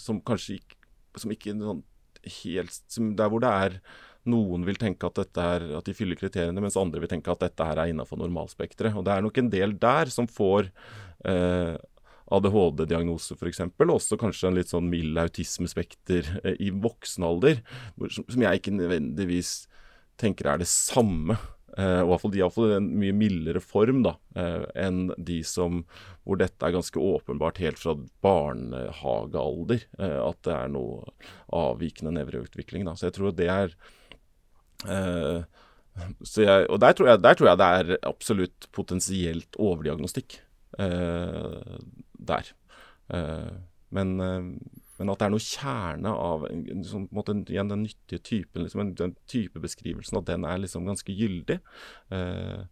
[0.00, 0.78] som kanskje ikke,
[1.20, 1.84] som ikke sånn
[2.42, 3.78] helt som Der hvor det er
[4.30, 7.42] noen vil tenke at, dette er, at de fyller kriteriene, mens andre vil tenke at
[7.44, 8.96] dette her er innafor normalspekteret.
[8.96, 10.70] Og det er nok en del der som får
[11.28, 11.74] eh,
[12.34, 17.60] ADHD-diagnose f.eks., og også kanskje en litt sånn mild autismespekter eh, i voksen alder,
[18.08, 19.56] som, som jeg ikke nødvendigvis
[20.20, 21.36] tenker er det samme.
[21.78, 25.82] Eh, og De har fått en mye mildere form da, eh, enn de som
[26.24, 29.84] hvor dette er ganske åpenbart helt fra barnehagealder.
[29.98, 31.10] Eh, at det er noe
[31.52, 32.86] avvikende nevroutvikling.
[32.86, 32.94] Da.
[32.94, 33.74] Så jeg tror det er
[34.84, 40.38] jeg, Og der tror, jeg, der tror, jeg, det er absolutt potensielt overdiagnostikk
[40.78, 41.78] eh,
[42.18, 42.50] der.
[43.14, 43.52] Eh,
[43.90, 44.42] men, eh,
[44.98, 49.16] men, at det er noe kjerne av en, måte, igjen, den nyttige typen, liksom, den
[49.30, 51.60] typebeskrivelsen, at den er liksom ganske gyldig.
[52.12, 52.66] Uh,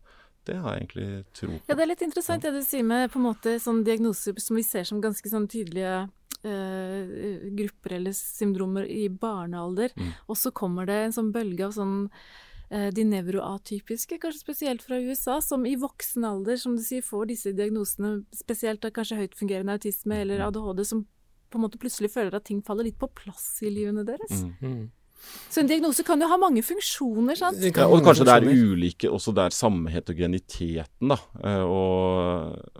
[0.46, 1.60] det har jeg egentlig tro på.
[1.68, 4.58] Ja, Det er litt interessant det du sier med på en måte sånn diagnoser som
[4.58, 6.08] vi ser som ganske sånn tydelige
[6.46, 9.94] uh, grupper eller syndromer i barnealder.
[9.96, 10.14] Mm.
[10.28, 15.00] Og så kommer det en sånn bølge av sånn uh, de nevroatypiske, kanskje spesielt fra
[15.00, 19.78] USA, som i voksen alder, som du sier, får disse diagnosene, spesielt av kanskje høytfungerende
[19.78, 20.48] autisme eller mm.
[20.50, 21.06] ADHD, som
[21.52, 24.42] på en måte plutselig føler at ting faller litt på plass i livene deres.
[24.42, 24.58] Mm.
[24.60, 24.82] mm.
[25.22, 27.60] Så en diagnose kan jo ha mange funksjoner, sant?
[27.62, 31.18] Ja, og kanskje det er ulike også det er samme heterogeniteten, da.
[31.44, 32.71] Eh, og,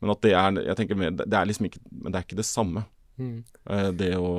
[0.00, 2.40] men at det er Jeg tenker mer, det er liksom ikke Men det er ikke
[2.40, 2.86] det samme.
[3.20, 3.44] Mm.
[3.68, 4.30] Eh, det å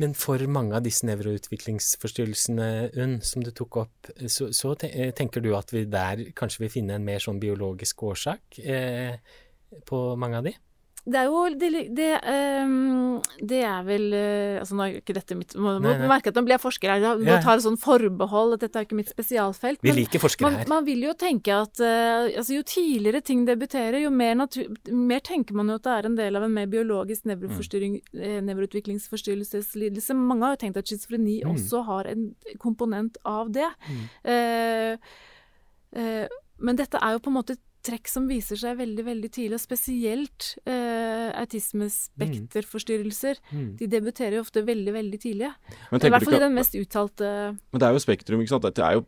[0.00, 2.68] Men for mange av disse nevroutviklingsforstyrrelsene,
[3.02, 6.98] Unn, som du tok opp, så, så, tenker du at vi der kanskje vil finne
[6.98, 9.18] en mer sånn biologisk årsak eh,
[9.88, 10.54] på mange av de?
[11.02, 12.20] Det er jo Det, det,
[12.62, 16.36] um, det er vel uh, Altså, nå er ikke dette mitt Må, må merke at
[16.38, 17.02] nå blir jeg forsker her.
[17.18, 19.80] Nå tar jeg sånn forbehold at dette er ikke mitt spesialfelt.
[19.82, 20.68] Vi liker forskere her.
[20.70, 24.34] Man vil jo tenke at uh, altså, jo tidligere ting debuterer, jo mer,
[24.92, 30.12] mer, tenker man jo at det er en del av en mer biologisk nevroutviklingsforstyrrelseslidelse.
[30.12, 30.20] mm.
[30.22, 30.28] Eh.
[30.32, 31.48] Mange har jo tenkt at schizofreni mm.
[31.56, 32.22] også har en
[32.62, 33.70] komponent av det.
[33.88, 34.02] Mm.
[34.28, 34.94] Uh,
[36.62, 37.54] men dette er jo på en måte
[37.86, 43.40] trekk som viser seg veldig veldig tidlig, og spesielt eh, autismespekterforstyrrelser.
[43.50, 43.68] Mm.
[43.80, 45.50] De debuterer jo ofte veldig veldig tidlig.
[45.50, 48.68] I hvert fall i den mest uttalte Men det er jo spektrum, ikke sant.
[48.68, 49.04] Det er jo,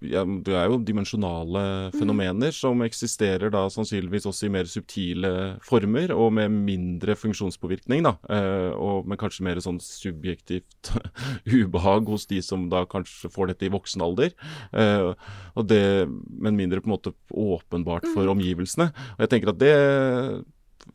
[0.47, 1.99] det er jo dimensjonale mm.
[2.01, 5.33] fenomener som eksisterer da sannsynligvis også i mer subtile
[5.65, 8.17] former, og med mindre funksjonspåvirkning, da.
[8.35, 10.93] Eh, og med kanskje mer sånn subjektivt
[11.59, 14.35] ubehag hos de som da kanskje får dette i voksen alder.
[14.75, 15.13] Eh,
[15.55, 18.35] og det, men mindre på en måte åpenbart for mm.
[18.35, 18.89] omgivelsene omgivelsene.
[19.17, 19.77] Og jeg tenker at det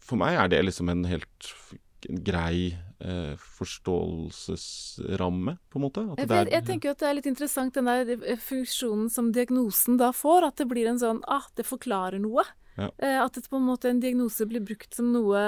[0.05, 1.41] For meg er det liksom en helt
[2.23, 2.58] grei
[3.01, 6.01] eh, forståelsesramme, på en måte.
[6.17, 9.97] Jeg, er, jeg, tenker at det er litt interessant den der eh, funksjonen som diagnosen
[9.99, 10.41] da får.
[10.47, 12.43] At det blir en sånn ah, det forklarer noe.
[12.80, 12.89] Ja.
[12.98, 15.44] Eh, at det på en måte en diagnose blir brukt som noe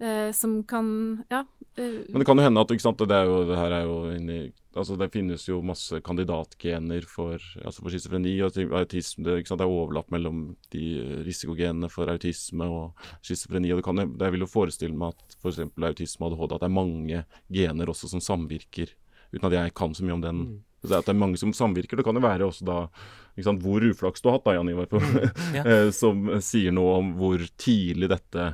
[0.00, 1.44] eh, som kan Ja.
[1.76, 3.84] Eh, Men det kan jo hende at ikke sant, det, er jo, det her er
[3.88, 9.24] jo inni altså Det finnes jo masse kandidatgener for, altså for schizofreni og autisme.
[9.26, 10.84] Det, det, er overlapp mellom de
[11.26, 13.72] risikogenene for autisme og schizofreni.
[13.72, 15.58] og det kan, Jeg vil jo forestille meg at f.eks.
[15.74, 18.94] autisme og ADHD at det er mange gener også som samvirker,
[19.34, 20.38] uten at jeg kan så mye om den.
[20.46, 20.58] Mm.
[20.80, 22.00] Det, at det er mange som samvirker.
[22.00, 22.78] Det kan jo være også da
[23.44, 25.18] sant, hvor uflaks du har hatt, da, Jan Ivar, mm,
[25.56, 25.62] ja.
[25.64, 28.46] Eh, som sier noe om hvor tidlig dette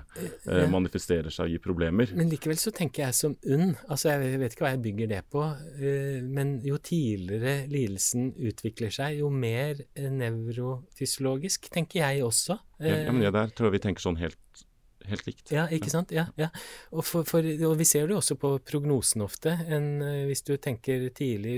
[0.47, 2.13] eh, manifesterer seg og gir problemer.
[2.17, 5.23] Men likevel så tenker jeg som UNN, altså jeg vet ikke hva jeg bygger det
[5.33, 5.45] på,
[5.81, 12.59] eh, men jo tidligere lidelsen utvikler seg, jo mer nevrofysiologisk, tenker jeg også.
[12.85, 14.66] ja, men ja, der tror jeg vi tenker sånn helt
[15.11, 15.53] helt likt.
[15.55, 16.15] Ja, ikke sant.
[16.15, 16.51] Ja, ja.
[16.93, 19.55] Og, for, for, og, vi ser det også på prognosen ofte.
[19.67, 21.57] En, hvis du tenker tidlig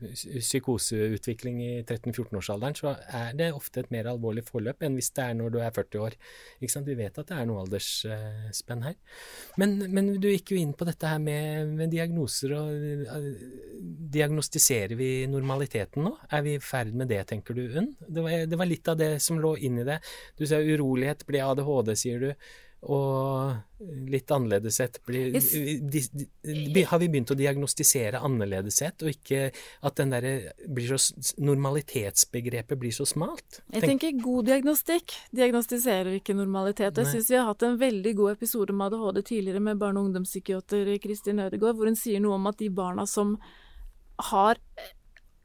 [0.00, 5.36] psykoseutvikling i 13-14-årsalderen, så er det ofte et mer alvorlig forløp enn hvis det er
[5.38, 6.16] når du er 40 år.
[6.60, 8.96] Vi vet at det er noe aldersspenn her.
[9.60, 12.54] Men, men, du gikk jo inn på dette her med, med diagnoser.
[12.56, 12.70] og
[13.10, 13.28] uh,
[14.10, 16.14] Diagnostiserer vi normaliteten nå?
[16.32, 17.92] Er vi i ferd med det, tenker du, Unn?
[18.00, 20.00] Det, det var, litt av det som lå inni det.
[20.38, 22.30] Du sa urolighet blir ADHD, sier du
[22.80, 25.50] og litt annerledeshet blir yes.
[26.88, 29.50] Har vi begynt å diagnostisere annerledeshet, og ikke
[29.84, 30.28] at den der
[30.64, 31.12] blir så,
[31.44, 33.60] normalitetsbegrepet blir så smalt?
[33.68, 33.90] Jeg Tenk.
[33.92, 36.96] tenker god diagnostikk diagnostiserer ikke normalitet.
[36.96, 40.08] Jeg syns vi har hatt en veldig god episode med ADHD tidligere med barne- og
[40.08, 43.36] ungdomspsykiater Kristin Ødegaard, hvor hun sier noe om at de barna som
[44.30, 44.56] har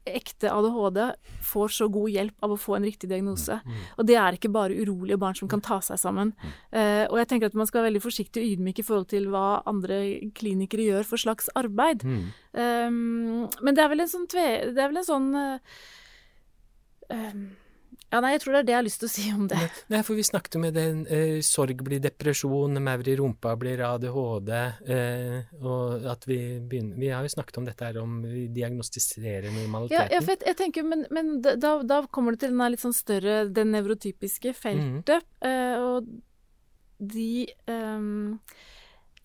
[0.06, 1.00] ekte ADHD
[1.44, 3.58] får så god hjelp av å få en riktig diagnose.
[3.64, 3.82] Mm.
[3.96, 6.32] Og det er ikke bare urolige barn som kan ta seg sammen.
[6.40, 6.54] Mm.
[6.76, 9.28] Uh, og jeg tenker at man skal være veldig forsiktig og ydmyk i forhold til
[9.32, 10.00] hva andre
[10.38, 12.06] klinikere gjør for slags arbeid.
[12.06, 12.24] Mm.
[12.56, 14.48] Um, men det er vel en sånn tve...
[14.72, 15.78] Det er vel en sånn uh,
[17.12, 17.46] um,
[18.06, 19.58] ja, nei, jeg tror det er det jeg har lyst til å si om det.
[19.92, 20.84] Nei, for vi snakket om det.
[21.16, 24.52] Eh, sorg blir depresjon, maur i rumpa blir ADHD.
[24.94, 29.50] Eh, og at vi begynner Vi har jo snakket om dette her, om vi diagnostiserer
[29.50, 30.14] normaliteten.
[30.14, 33.40] Ja, jeg, jeg tenker, men, men da, da, kommer det til den litt sånn større,
[33.50, 35.26] det nevrotypiske feltet.
[35.42, 35.50] Mm.
[35.50, 36.06] Eh, og
[36.96, 38.38] de um,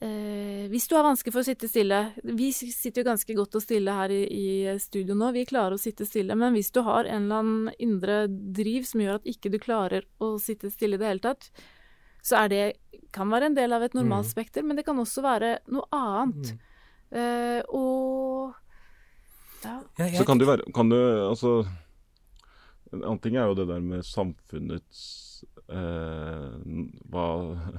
[0.01, 3.63] eh, Hvis du har vansker for å sitte stille Vi sitter jo ganske godt og
[3.63, 4.47] stille her i, i,
[4.81, 6.35] studio nå, vi klarer å sitte stille.
[6.37, 10.07] Men hvis du har en eller annen indre driv som gjør at ikke du klarer
[10.21, 11.51] å sitte stille i det hele tatt,
[12.21, 12.65] så er det
[13.11, 14.67] kan være en del av et normalspekter, mm.
[14.67, 16.53] men det kan også være noe annet.
[16.53, 16.67] Mm.
[17.11, 18.53] Eh, og
[19.65, 19.81] ja.
[20.17, 21.65] Så kan du være kan du, altså,
[22.91, 25.30] En annen ting er jo det der med samfunnets
[25.71, 27.25] hva,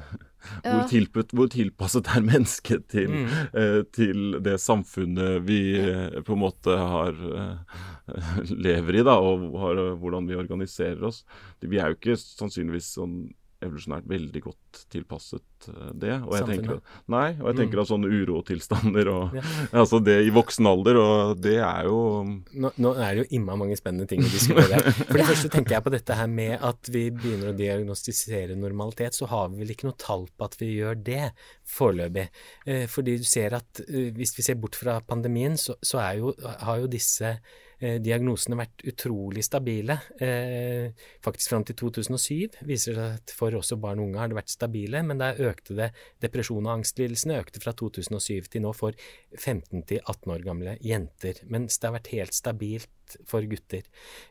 [0.65, 0.73] ja.
[0.73, 3.35] hvor, tilput, hvor, tilpasset er mennesket til, mm.
[3.59, 7.79] eh, til det samfunnet vi eh, på en måte har eh,
[8.69, 11.23] lever i, da, og har, hvordan vi organiserer oss.
[11.61, 13.17] Vi er jo ikke sannsynligvis sånn
[13.63, 16.15] evolusjonært veldig godt tilpasset eh, det.
[16.27, 16.81] Og jeg tenker,
[17.13, 17.83] nei, og jeg tenker mm.
[17.83, 19.45] at sånne urotilstander og ja.
[19.83, 23.57] altså det i voksen alder, og det er jo Nå, nå er det jo imma
[23.59, 24.81] mange spennende ting å diskutere.
[24.99, 29.17] For det første tenker jeg på dette her med at vi begynner å diagnostisere normalitet,
[29.19, 31.25] så har vi vel ikke noe tall på at vi gjør det
[31.73, 32.29] foreløpig.
[32.67, 36.33] Eh, fordi du ser at eh, hvis vi ser bort fra pandemien, så, så jo,
[36.43, 37.37] har jo disse
[37.83, 39.97] diagnosene vært utrolig stabile.
[40.23, 40.93] Eh,
[41.25, 44.53] faktisk fram til 2007 viser det at for også barn og unge har det vært
[44.55, 45.91] stabile, men det der økte det
[46.25, 48.97] depresjon og angstlidelsene økte fra 2007 til nå for
[49.39, 51.45] 15 til 18 år gamle jenter.
[51.47, 52.91] Mens det har vært helt stabilt
[53.29, 53.87] for gutter.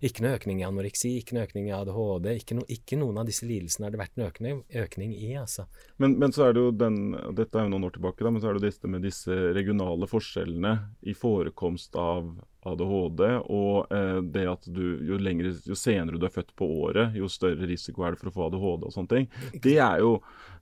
[0.06, 2.30] Ikke noe økning i anoreksi, ikke noe økning i ADHD.
[2.42, 5.68] Ikke, no, ikke noen av disse lidelsene har det vært en økning, økning i, altså.
[6.02, 7.02] Men, men, så er det jo den,
[7.38, 10.10] dette er jo noen år tilbake, da, men så er det dette med disse regionale
[10.10, 10.78] forskjellene
[11.10, 16.34] i forekomst av ADHD, og eh, det at du jo, lengre, jo senere du er
[16.34, 19.30] født på året, jo større risiko er det for å få ADHD og sånne ting.
[19.64, 20.12] Det er jo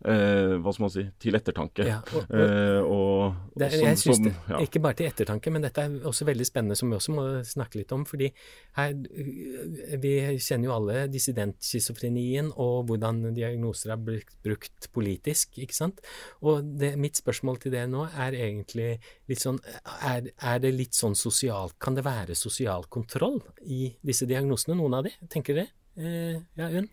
[0.07, 1.87] eh, hva skal man si, til ettertanke.
[1.89, 4.61] Ja, og, og, eh, og det, som, det, ja.
[4.63, 7.81] Ikke bare til ettertanke, men dette er også veldig spennende, som vi også må snakke
[7.81, 8.07] litt om.
[8.09, 8.31] Fordi
[8.79, 8.93] her,
[10.01, 16.03] vi kjenner jo alle dissidentschizofrenien og hvordan diagnoser er brukt, brukt politisk, ikke sant.
[16.43, 18.91] Og det, mitt spørsmål til det nå er egentlig
[19.29, 19.59] litt sånn
[20.05, 24.99] Er, er det litt sånn sosialt kan det være sosial kontroll i disse diagnosene, noen
[24.99, 25.13] av de?
[25.31, 25.75] Tenker dere?
[25.99, 26.87] Eh, ja, Unn?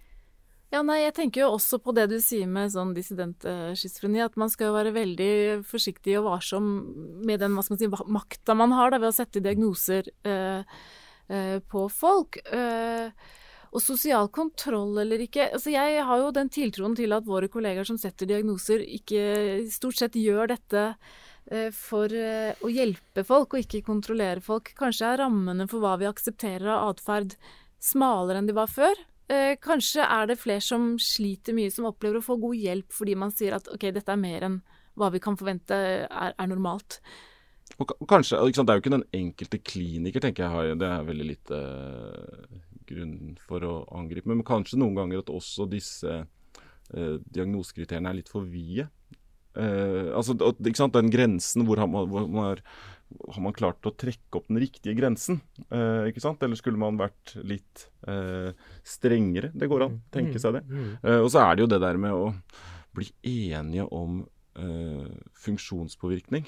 [0.74, 4.50] Ja, nei, jeg tenker jo også på det du sier med sånn dissidentschizofreni, at man
[4.50, 5.33] skal jo være veldig
[5.68, 6.66] forsiktig og varsom
[7.24, 10.66] med den hva skal man si, makta man har da, ved å sette diagnoser eh,
[11.26, 12.38] på folk.
[12.54, 13.10] Eh,
[13.76, 17.84] og sosial kontroll eller ikke altså Jeg har jo den tiltroen til at våre kollegaer
[17.84, 20.84] som setter diagnoser, ikke stort sett gjør dette
[21.46, 24.72] Eh, for eh, å hjelpe folk og ikke kontrollere folk.
[24.78, 27.36] Kanskje er rammene for hva vi aksepterer av atferd
[27.82, 28.98] smalere enn de var før.
[29.30, 33.14] Eh, kanskje er det flere som sliter mye, som opplever å få god hjelp fordi
[33.18, 34.60] man sier at ok, dette er mer enn
[34.98, 36.98] hva vi kan forvente er, er normalt.
[37.76, 41.59] Og kanskje, Det er jo ikke den enkelte kliniker, tenker jeg, det er veldig lite
[42.88, 44.31] grunn for å angripe.
[44.31, 48.88] Men kanskje noen ganger at også disse eh, diagnosekriteriene er litt for vide.
[49.57, 52.62] Eh, altså, Den grensen, hvor har man, hvor man er,
[53.35, 55.42] har man klart å trekke opp den riktige grensen?
[55.68, 56.42] Eh, ikke sant?
[56.46, 58.55] Eller skulle man vært litt eh,
[58.87, 59.52] strengere?
[59.52, 60.64] Det går an, tenke seg det.
[61.02, 62.31] Eh, og så er det jo det der med å
[62.96, 64.24] bli enige om
[64.57, 66.46] funksjonspåvirkning.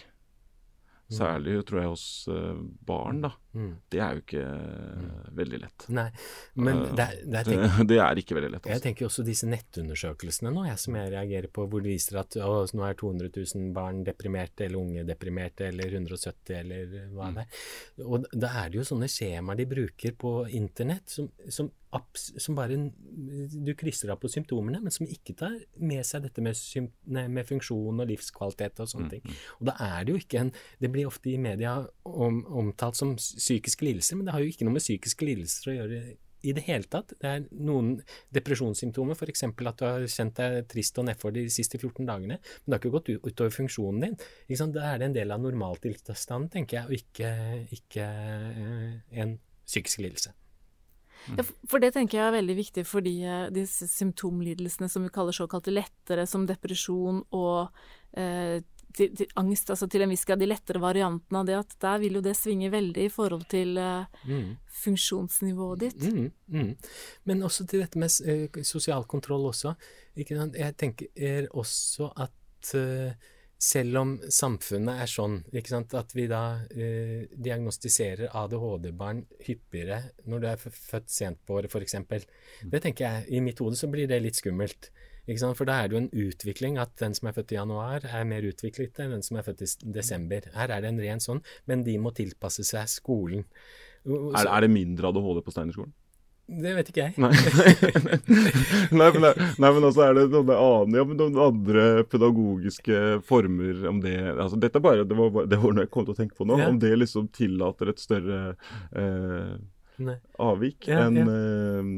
[1.09, 3.31] Særlig tror jeg hos uh, barn, da.
[3.57, 3.71] Mm.
[3.89, 5.07] Det er jo ikke mm.
[5.39, 5.87] veldig lett.
[5.97, 6.05] Nei,
[6.61, 8.61] men det, er, det, er, tenker, det, er ikke veldig lett.
[8.61, 8.69] Også.
[8.69, 8.87] Jeg altså.
[8.87, 12.53] tenker også disse nettundersøkelsene nå, jeg, som jeg reagerer på, hvor det viser at å,
[12.77, 17.41] nå er 200 000 barn deprimerte, eller unge deprimerte, eller 170, eller hva mm.
[17.41, 17.65] det er.
[18.05, 21.73] Og da er det jo sånne skjemaer de bruker på internett som, som
[22.15, 22.77] som bare
[23.65, 26.55] Du krysser av på symptomene, men som ikke tar med seg dette med,
[27.07, 29.13] med funksjon og livskvalitet og sånne mm.
[29.17, 29.43] ting.
[29.59, 33.17] Og da er det jo ikke en Det blir ofte i media om, omtalt som
[33.17, 36.01] psykiske lidelser, men det har jo ikke noe med psykiske lidelser å gjøre
[36.47, 37.15] i det hele tatt.
[37.19, 37.97] Det er noen
[38.35, 39.45] depresjonssymptomer, f.eks.
[39.49, 42.83] at du har kjent deg trist og nedfor de siste 14 dagene, men det har
[42.83, 44.19] ikke gått utover funksjonen din.
[44.79, 47.33] Da er det en del av normaltilstanden, tenker jeg, og ikke,
[47.81, 48.93] ikke eh,
[49.25, 50.35] en psykisk lidelse.
[51.37, 55.37] Ja, for det tenker jeg er veldig viktig fordi de, disse symptomlidelsene som vi kaller
[55.37, 57.69] såkalte lettere, som depresjon og
[58.17, 58.61] eh,
[58.97, 62.01] til, til angst, altså til en viss grad de lettere variantene av det, at der
[62.03, 64.57] vil jo det svinge veldig i forhold til uh, mm.
[64.83, 66.07] funksjonsnivået ditt.
[66.09, 66.71] Mm, mm.
[67.29, 69.75] Men også til dette med sosial kontroll også.
[70.17, 72.73] Jeg tenker også at
[73.59, 75.41] selv om samfunnet er sånn
[75.99, 79.99] at vi da eh, diagnostiserer ADHD-barn hyppigere
[80.31, 81.99] når du er født sent på året, f.eks.
[81.99, 82.71] Mm.
[82.71, 84.93] Det tenker jeg, I mitt hode så blir det litt skummelt.
[85.29, 88.25] For da er det jo en utvikling at den som er født i januar, er
[88.25, 90.47] mer utviklet enn den som er født i desember.
[90.55, 93.45] Her er det en ren sånn, men de må tilpasse seg skolen.
[94.07, 95.93] Så, er, er, det mindre ADHD på Steinerskolen?
[96.49, 97.13] Det vet ikke jeg.
[97.21, 97.29] Nei,
[99.01, 103.99] nei, men, nei, men også er det noen, annen, ja, noen andre pedagogiske former om
[104.01, 106.47] det altså Dette bare, det var det var noe jeg kom til å tenke på
[106.49, 106.57] nå.
[106.63, 106.71] Ja.
[106.73, 108.41] Om det liksom tillater et større
[108.97, 109.53] eh,
[110.41, 111.93] avvik Ja, enn eh,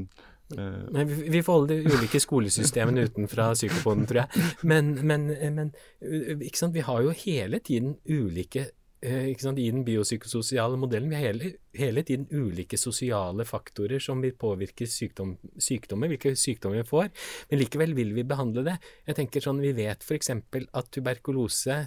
[0.59, 4.51] eh, Men vi, får holde de ulike skolesystemene utenfra psykopoden, tror jeg.
[4.67, 5.71] Men, men, men
[6.03, 6.75] uh, ikke sant?
[6.75, 8.67] vi har jo hele tiden ulike
[9.01, 9.59] sant?
[9.59, 14.87] I den biopsykososiale modellen vi har hele, hele tiden ulike sosiale faktorer som vil påvirke
[14.87, 17.11] sykdom, sykdommer, hvilke sykdommer vi får.
[17.51, 18.79] Men likevel vil vi behandle det.
[19.09, 20.31] Jeg tenker sånn, Vi vet f.eks.
[20.31, 21.87] at tuberkulose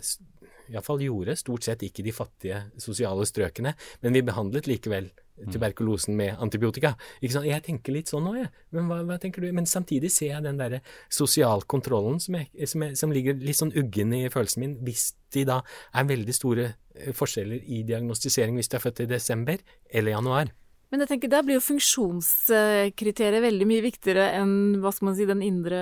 [0.71, 5.12] iallfall gjorde stort sett ikke de fattige sosiale strøkene, men vi behandlet likevel
[5.52, 6.93] tuberkulosen med antibiotika.
[7.22, 8.50] Jeg tenker litt sånn nå, jeg.
[8.76, 9.17] Men hva, hva?
[9.56, 12.38] Men samtidig ser jeg den derre sosialkontrollen som,
[12.69, 15.62] som, som ligger litt sånn uggen i følelsen min, hvis de da
[15.93, 20.54] er veldig store eh, forskjeller i diagnostisering hvis du er født i desember eller januar.
[20.93, 25.26] Men jeg tenker der blir jo funksjonskriteriet veldig mye viktigere enn hva skal man si,
[25.26, 25.80] den indre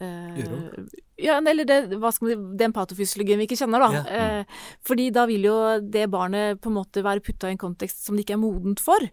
[0.00, 0.58] Uro?
[1.16, 3.88] Ja, eller det, hva skal man si, den patofysiologien vi ikke kjenner, da.
[3.96, 4.24] Ja.
[4.42, 8.04] Uh, fordi da vil jo det barnet på en måte være putta i en kontekst
[8.04, 9.06] som det ikke er modent for.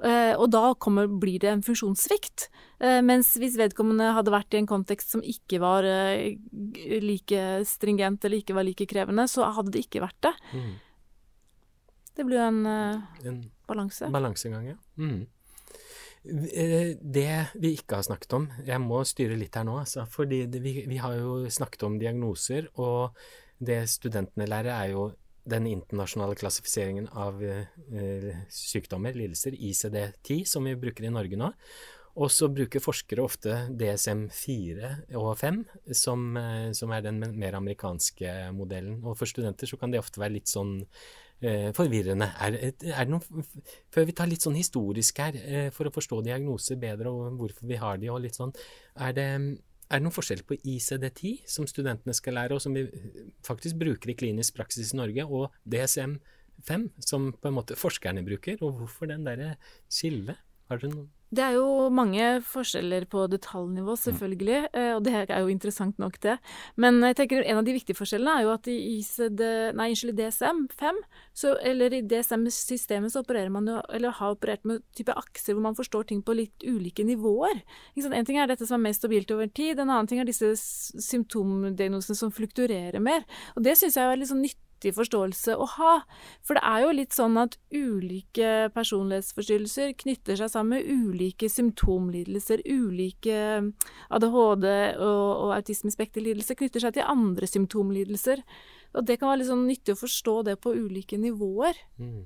[0.00, 2.46] Eh, og da kommer, blir det en funksjonssvikt.
[3.04, 8.56] Mens hvis vedkommende hadde vært i en kontekst som ikke var like stringent eller ikke
[8.56, 10.32] var like krevende, så hadde det ikke vært det.
[10.56, 10.70] Mm.
[12.16, 14.08] Det blir jo en En balanse.
[14.08, 14.78] balansegang, ja.
[14.96, 15.26] Mm.
[16.24, 20.04] Eh, Det vi ikke har snakket om Jeg må styre litt her nå, altså.
[20.10, 23.16] Fordi vi, vi har jo snakket om diagnoser, og
[23.60, 25.10] det studentene lærer, er jo
[25.50, 31.50] den internasjonale klassifiseringen av eh, sykdommer, lidelser, ICD-10, som vi bruker i Norge nå.
[32.20, 35.62] Og så bruker forskere ofte DSM-4 og 5,
[35.96, 39.00] som, eh, som er den mer amerikanske modellen.
[39.04, 40.82] Og for studenter så kan det ofte være litt sånn
[41.76, 42.28] forvirrende.
[42.42, 43.44] Er, er det noe,
[43.94, 47.68] før vi tar litt sånn historisk her, eh, for å forstå diagnoser bedre og hvorfor
[47.70, 48.52] vi har de og litt sånn,
[49.00, 49.28] er det,
[49.88, 52.84] er det noen forskjell på ICD-10, som studentene skal lære, og som vi
[53.46, 58.60] faktisk bruker i klinisk praksis i Norge, og DSM-5, som på en måte forskerne bruker,
[58.60, 59.54] og hvorfor den derre
[59.88, 60.40] skillet?
[60.70, 65.36] Har dere noen Det er jo mange forskjeller på detaljnivå, selvfølgelig, eh, og det er
[65.38, 66.32] jo interessant nok, det.
[66.74, 69.42] Men jeg tenker en av de viktige forskjellene er jo at i ICD,
[69.78, 70.98] nei, unnskyld, i DSM-5,
[71.42, 75.68] så, eller i DSM-systemet, så opererer man jo, eller har operert med type akser hvor
[75.68, 77.62] man forstår ting på litt ulike nivåer.
[77.94, 80.50] En ting er dette som er mest stabilt over tid, en annen ting er disse
[80.58, 83.22] symptomdiagnosene som flukturerer mer.
[83.54, 84.66] Og det syns jeg er litt sånn nyttig
[84.96, 85.92] forståelse å ha.
[86.46, 92.64] For det er jo litt sånn at ulike personlighetsforstyrrelser knytter seg sammen med ulike symptomlidelser.
[92.64, 93.38] Ulike
[94.08, 94.66] ADHD
[94.96, 98.40] og, og autismespekterlidelser knytter seg til andre symptomlidelser.
[98.96, 101.84] Og det kan være litt sånn nyttig å forstå det på ulike nivåer.
[102.00, 102.20] mm.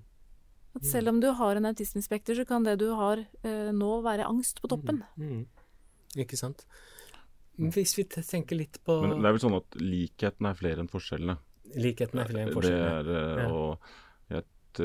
[0.75, 4.27] At selv om du har en autismespekter, så kan det du har eh, nå, være
[4.27, 5.05] angst på toppen.
[5.15, 5.45] Mm.
[6.19, 6.65] Ikke sant?
[7.55, 10.91] Hvis vi tenker litt på Men det er vel sånn at likheten er flere enn
[10.91, 11.37] forskjellene.
[11.77, 12.55] Likheten er flere enn
[13.05, 13.79] Det er Og
[14.31, 14.81] et,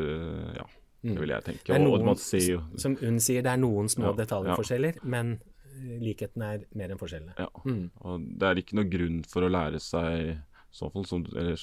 [0.55, 0.65] ja,
[1.01, 1.13] Mm.
[1.15, 1.73] det vil jeg tenke.
[1.75, 2.05] Og, noen,
[2.51, 6.89] jo som Unn sier, det er noen små Ja, detaljforskjeller, men eh, likheten er mer
[6.91, 7.35] enn forskjellene.
[7.39, 7.47] ja.
[7.65, 7.89] Mm.
[8.01, 11.55] Og det er ikke noen grunn for å lære seg sånn, fall som eller,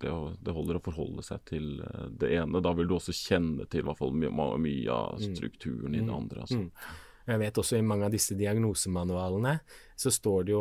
[0.00, 0.08] det,
[0.42, 2.62] det holder å forholde seg til eh, det ene.
[2.62, 5.36] Da vil du også kjenne til hvert fall mye, mye av Mm.
[5.36, 6.40] strukturen i det andre.
[6.46, 6.58] Altså.
[6.64, 6.70] Mm.
[7.28, 9.58] Jeg vet også i mange av disse diagnosemanualene
[9.98, 10.60] så står det jo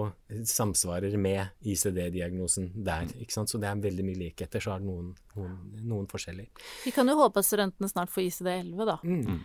[0.50, 3.52] samsvarer med ICD-diagnosen der, ikke sant.
[3.52, 5.54] Så det er veldig mye likheter, så er det noen, noen,
[5.86, 6.48] noen forskjeller.
[6.88, 8.98] Vi kan jo håpe at studentene snart får ICD-11, da.
[9.06, 9.44] Mm.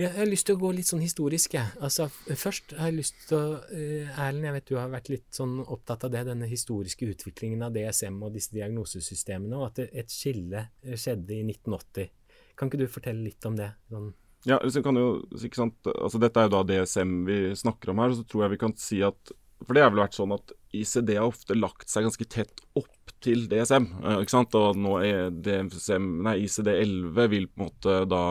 [0.00, 1.76] Jeg har lyst til å gå litt sånn historisk, jeg.
[1.84, 5.28] Altså, først har jeg lyst til å eh, Erlend, jeg vet du har vært litt
[5.36, 10.12] sånn opptatt av det, denne historiske utviklingen av DSM og disse diagnosesystemene, og at et
[10.12, 12.12] skille skjedde i 1980.
[12.56, 13.74] Kan ikke du fortelle litt om det?
[13.92, 14.08] Sånn,
[14.44, 15.08] Ja, altså, kan jo,
[15.40, 15.78] ikke sant?
[15.88, 18.76] Altså, Dette er jo da DSM vi snakker om her, så tror jeg vi kan
[18.80, 22.26] si at For det har vel vært sånn at ICD har ofte lagt seg ganske
[22.26, 22.90] tett opp
[23.24, 23.86] til DSM.
[24.02, 24.54] eh, ikke sant?
[24.58, 28.22] Og nå er DSM, nei, ICD-11 vil på en måte da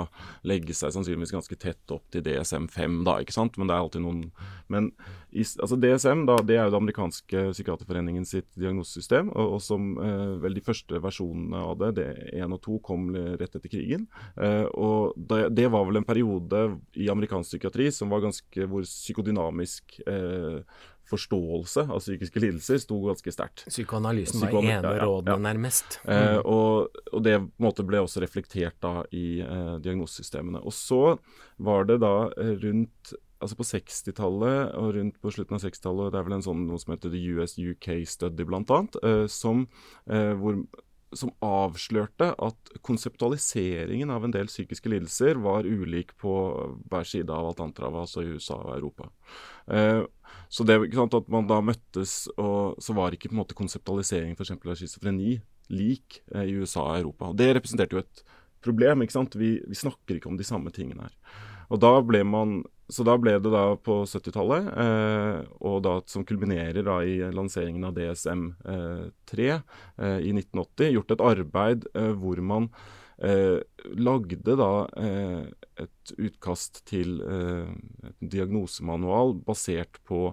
[0.46, 3.58] legge seg sannsynligvis ganske tett opp til DSM-5, da, ikke sant.
[3.58, 4.24] Men det er alltid noen
[4.74, 4.92] Men
[5.34, 10.36] altså DSM, da, det er jo det amerikanske psykiaterforeningen sitt diagnosesystem, og, og som eh,
[10.44, 12.08] vel de første versjonene av det, det
[12.38, 14.08] 1 og 2, kom rett etter krigen.
[14.38, 16.66] Eh, og det, det var vel en periode
[17.00, 20.62] i amerikansk psykiatri som var ganske hvor psykodynamisk eh,
[21.14, 23.66] forståelse av psykiske lidelser sto ganske sterkt.
[23.70, 25.43] psykoanalysen var Psykoana- ene ja, ja, rådene, ja.
[25.47, 25.99] nærmest.
[26.03, 30.64] Eh, og, og det måte ble også reflektert da i eh, diagnosesystemene.
[30.64, 31.03] Og så
[31.64, 36.20] var det da eh, rundt altså på 60-tallet og rundt på slutten av 60-tallet, det
[36.20, 39.68] er vel en sånn noe som heter The US UK Study annet, eh, som,
[40.07, 40.61] eh, hvor,
[41.20, 46.34] som avslørte at konseptualiseringen av en del psykiske lidelser var ulik på
[46.91, 49.09] hver side av Altantrava, altså i USA og Europa.
[49.68, 50.03] Eh,
[50.53, 53.57] så det ikke sant, at man da møttes, og så var ikke på en måte
[53.57, 54.53] konseptualiseringen f.eks.
[54.55, 55.38] av schizofreni
[55.74, 57.32] lik eh, i USA og Europa.
[57.32, 58.24] Og Det representerte jo et
[58.64, 59.03] problem.
[59.03, 59.36] ikke sant?
[59.39, 61.41] Vi, vi snakker ikke om de samme tingene her.
[61.74, 62.61] Og da ble man
[62.94, 67.88] så da ble det da på 70-tallet, eh, og da som kulminerer da i lanseringen
[67.89, 69.64] av DSM-3 eh,
[69.98, 72.70] eh, i 1980, gjort et arbeid eh, hvor man
[73.24, 73.59] eh,
[73.99, 75.45] lagde da eh,
[75.84, 80.28] et utkast til et diagnosemanual basert på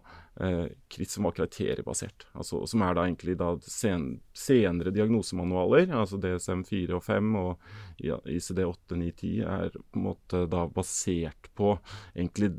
[1.08, 2.26] som var kriteriebasert.
[2.32, 4.04] Altså, som er da egentlig da sen,
[4.36, 10.44] senere diagnosemanualer, altså DSM-4 og 5 og ja, ICD-8, 9, 10, er på en måte
[10.52, 11.74] da basert på
[12.14, 12.52] egentlig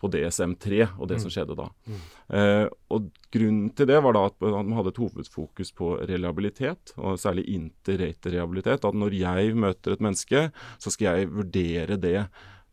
[0.00, 1.22] på DSM-3 og det mm.
[1.24, 1.66] som skjedde da.
[1.86, 2.02] Mm.
[2.38, 7.18] Eh, og Grunnen til det var da at man hadde et hovedfokus på reliabilitet, og
[7.20, 8.86] særlig interrate-rehabilitet.
[8.86, 10.46] At når jeg møter et menneske,
[10.78, 12.20] så skal jeg vurdere det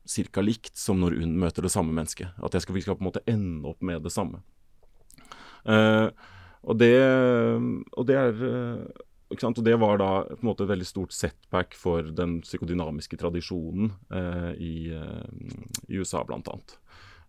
[0.06, 0.44] ca.
[0.44, 2.36] likt som når hun møter det samme mennesket.
[2.38, 4.44] At jeg skal, vi skal på en måte ende opp med det samme.
[5.66, 6.08] Eh,
[6.64, 6.96] og, det,
[7.92, 9.04] og, det, er uh,
[9.42, 13.92] og det var da på en måte et veldig stort setback for den psykodynamiske tradisjonen
[14.14, 16.42] eh, i, i, USA, bl.a.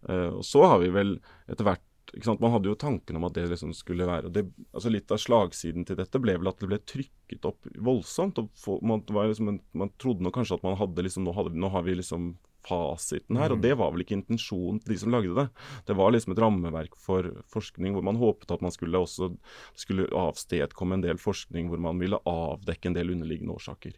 [0.09, 1.91] Eh, og så har vi vel etter hvert
[2.39, 5.87] Man hadde jo tanken om at det liksom skulle være det, altså Litt av slagsiden
[5.89, 8.39] til dette ble vel at det ble trykket opp voldsomt.
[8.39, 11.83] og for, man, liksom, man, trodde kanskje at man hadde liksom, nå, hadde, nå har
[11.87, 12.35] vi liksom
[12.65, 13.53] fasiten her.
[13.53, 13.65] Og mm.
[13.65, 15.47] det var vel ikke intensjonen til de som lagde det.
[15.89, 19.31] Det var liksom et rammeverk for forskning hvor man håpet at man skulle også
[19.79, 23.97] skulle avstedkomme en del forskning hvor man ville avdekke en del underliggende årsaker.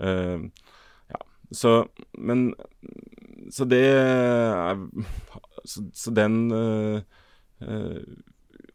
[0.00, 0.48] Uh,
[1.12, 1.18] ja,
[1.52, 1.84] så
[2.16, 2.54] Men
[3.52, 4.78] Så det er
[5.64, 7.02] Så, så den uh,
[7.60, 8.00] uh,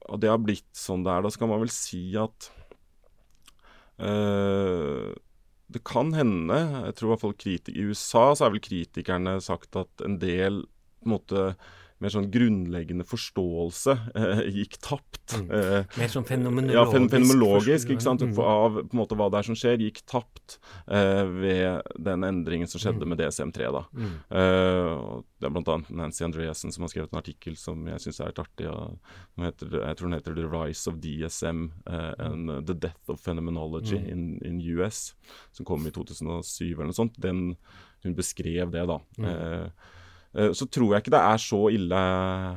[0.06, 1.26] Og det har blitt sånn det er.
[1.26, 2.52] Da skal man vel si at
[3.98, 5.16] uh,
[5.72, 9.76] det kan hende, jeg tror i hvert fall i USA så er vel kritikerne sagt
[9.80, 11.42] at en del på en måte
[12.04, 15.38] mer sånn grunnleggende forståelse eh, gikk tapt.
[15.38, 15.46] Mm.
[15.48, 16.76] Eh, mer sånn fenomenologisk?
[16.76, 18.26] Ja, fen fenomenologisk ikke sant?
[18.26, 18.34] Mm.
[18.44, 20.58] av på en måte hva det er som skjer, gikk tapt
[20.92, 23.14] eh, ved den endringen som skjedde mm.
[23.14, 23.72] med DSM-3.
[23.78, 23.86] da.
[23.96, 24.12] Mm.
[24.42, 25.78] Eh, det er bl.a.
[26.02, 28.70] Nancy Andreassen som har skrevet en artikkel som jeg syns er litt artig.
[29.40, 33.98] Heter, jeg tror den heter 'The Rise of DSM eh, and The Death of Phenomenology
[33.98, 34.12] mm.
[34.12, 35.14] in, in, US',
[35.56, 37.16] som kom i 2007 eller noe sånt.
[37.24, 37.54] Den,
[38.04, 39.00] hun beskrev det, da.
[40.36, 40.42] Mm.
[40.42, 42.06] Eh, Eh, så tror jeg ikke det er så ille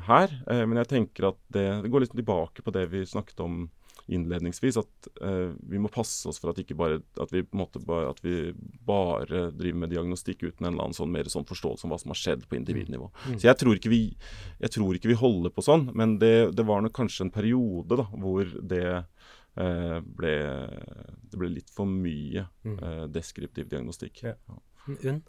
[0.08, 0.38] her.
[0.50, 3.66] Eh, men jeg tenker at det, det går litt tilbake på det vi snakket om
[4.08, 4.78] innledningsvis.
[4.80, 8.54] At uh, vi må passe oss for at, bare, at, vi, bare, at vi
[8.88, 12.14] bare driver med diagnostikk uten en eller annen sånn, mer sånn forståelse om hva som
[12.14, 13.10] har skjedd på individnivå.
[13.26, 13.34] Mm.
[13.34, 14.00] Så jeg tror, ikke vi,
[14.64, 18.00] jeg tror ikke vi holder på sånn, men det, det var nok kanskje en periode
[18.00, 18.86] da, hvor det
[19.58, 20.34] ble,
[21.28, 22.46] det ble litt for mye
[22.78, 24.24] uh, deskriptiv diagnostikk.
[24.24, 24.38] Ja.
[25.02, 25.20] Unn?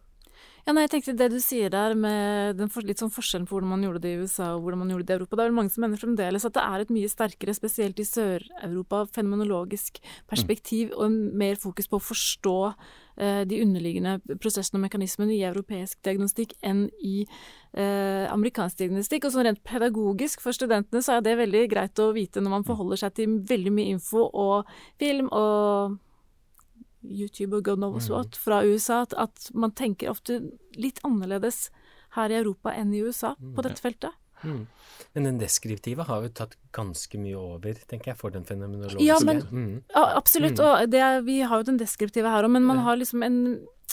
[0.67, 3.55] Ja, nei, jeg tenkte Det du sier der med den for, litt sånn forskjellen på
[3.55, 5.37] hvordan man gjorde det i USA og hvordan man gjorde det i Europa.
[5.37, 8.07] Det er vel mange som mener fremdeles at det er et mye sterkere, spesielt i
[8.07, 15.37] Sør-Europa, fenomenologisk perspektiv og mer fokus på å forstå eh, de underliggende prosessene og mekanismene
[15.37, 19.25] i europeisk diagnostikk enn i eh, amerikansk diagnostikk.
[19.25, 22.67] Og sånn rent pedagogisk for studentene så er det veldig greit å vite når man
[22.67, 25.97] forholder seg til veldig mye info og film og
[27.03, 28.15] YouTube og God knows mm.
[28.15, 30.41] what fra USA, at, at, man tenker ofte
[30.79, 31.69] litt annerledes
[32.17, 33.53] her i Europa enn i USA mm.
[33.55, 34.17] på dette feltet.
[34.43, 34.67] Mm.
[35.13, 39.05] Men den deskriptive har jo tatt ganske mye over, tenker jeg, for den fenomenologiske.
[39.05, 39.73] Ja, men, mm.
[39.95, 40.59] ja absolutt.
[40.59, 40.65] Mm.
[40.65, 43.41] Og det, vi har jo den deskriptive her òg, men man har liksom en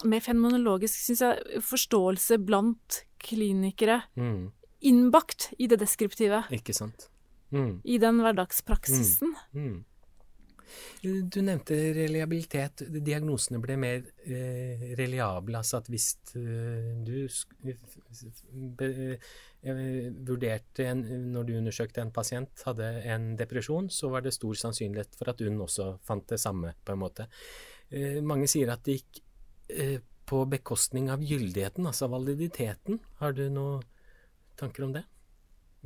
[0.04, 4.50] mer fenomenologisk, syns jeg, forståelse blant klinikere mm.
[4.86, 6.44] innbakt i det deskriptive.
[6.54, 7.08] Ikke sant.
[7.56, 9.32] I den hverdagspraksisen.
[9.56, 9.76] Mm.
[11.02, 12.82] Du nevnte reliabilitet.
[13.04, 15.60] Diagnosene ble mer eh, reliable.
[15.60, 16.08] Altså at hvis
[16.38, 17.26] eh, du
[18.82, 19.18] eh,
[20.26, 25.16] vurderte en, Når du undersøkte en pasient hadde en depresjon, så var det stor sannsynlighet
[25.18, 27.28] for at hun også fant det samme, på en måte.
[27.90, 29.22] Eh, mange sier at det gikk
[29.70, 32.98] eh, på bekostning av gyldigheten, altså validiteten.
[33.20, 33.84] Har du noen
[34.58, 35.04] tanker om det?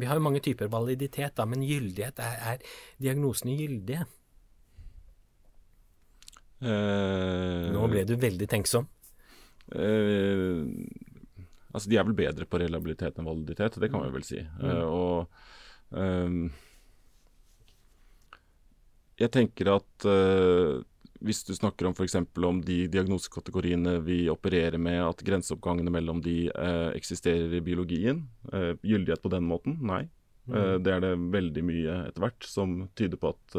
[0.01, 2.63] Vi har jo mange typer validitet, da, men gyldighet, er, er
[3.03, 4.07] diagnosene gyldige?
[6.61, 8.89] Uh, Nå ble du veldig tenksom.
[9.73, 10.69] Uh,
[11.73, 14.43] altså, de er vel bedre på reliabilitet enn validitet, det kan vi vel si.
[14.61, 14.69] Mm.
[14.69, 16.43] Uh, og um,
[19.21, 20.05] jeg tenker at
[21.21, 22.15] hvis du snakker om f.eks.
[22.49, 26.47] om de diagnosekategoriene vi opererer med, at grenseoppgangene mellom de
[26.97, 28.23] eksisterer i biologien,
[28.81, 29.77] gyldighet på den måten?
[29.85, 30.07] Nei.
[30.49, 30.81] Mm.
[30.81, 33.59] det er det veldig mye etter hvert som tyder på at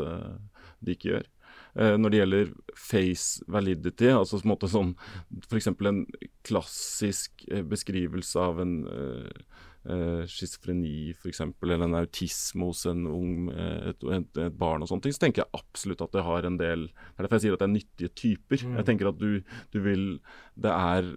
[0.81, 1.29] de ikke gjør.
[1.76, 4.93] Eh, når det gjelder face validity, altså på en måte sånn
[5.47, 5.69] f.eks.
[5.72, 6.03] en
[6.47, 8.76] klassisk eh, beskrivelse av en
[9.86, 14.91] eh, schizofreni f.eks., eller en autisme hos en ung, eh, et, et, et, barn og
[14.91, 17.45] sånne ting, så tenker jeg absolutt at det har en del Det er derfor jeg
[17.45, 18.65] sier at det er nyttige typer.
[18.67, 18.77] Mm.
[18.79, 20.05] Jeg tenker at du, du, vil
[20.61, 21.09] Det er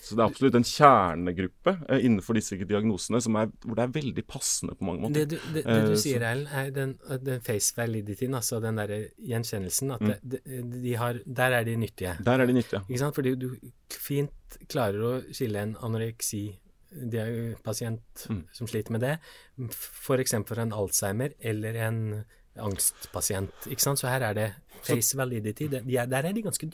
[0.00, 3.94] så det er absolutt en kjernegruppe eh, innenfor disse diagnosene som er, hvor det er
[3.98, 5.26] veldig passende på mange måter.
[5.26, 6.96] Det du, det, det du uh, sier, Ellen, er den,
[7.26, 10.14] den, face validityen, altså den derre gjenkjennelsen, at mm.
[10.32, 12.16] de, de har, der er de nyttige.
[12.24, 12.82] Der er de nyttige.
[12.88, 13.16] Ikke sant?
[13.16, 13.50] Fordi du
[13.90, 16.44] fint klarer å skille en anoreksi
[17.64, 18.42] pasient mm.
[18.52, 19.16] som sliter med det,
[19.70, 20.34] f.eks.
[20.46, 22.00] for en Alzheimer eller en
[22.58, 23.68] angstpasient.
[23.70, 24.00] ikke sant?
[24.00, 24.48] Så her er det
[24.84, 25.68] face validity.
[25.70, 26.66] De er, der er de ganske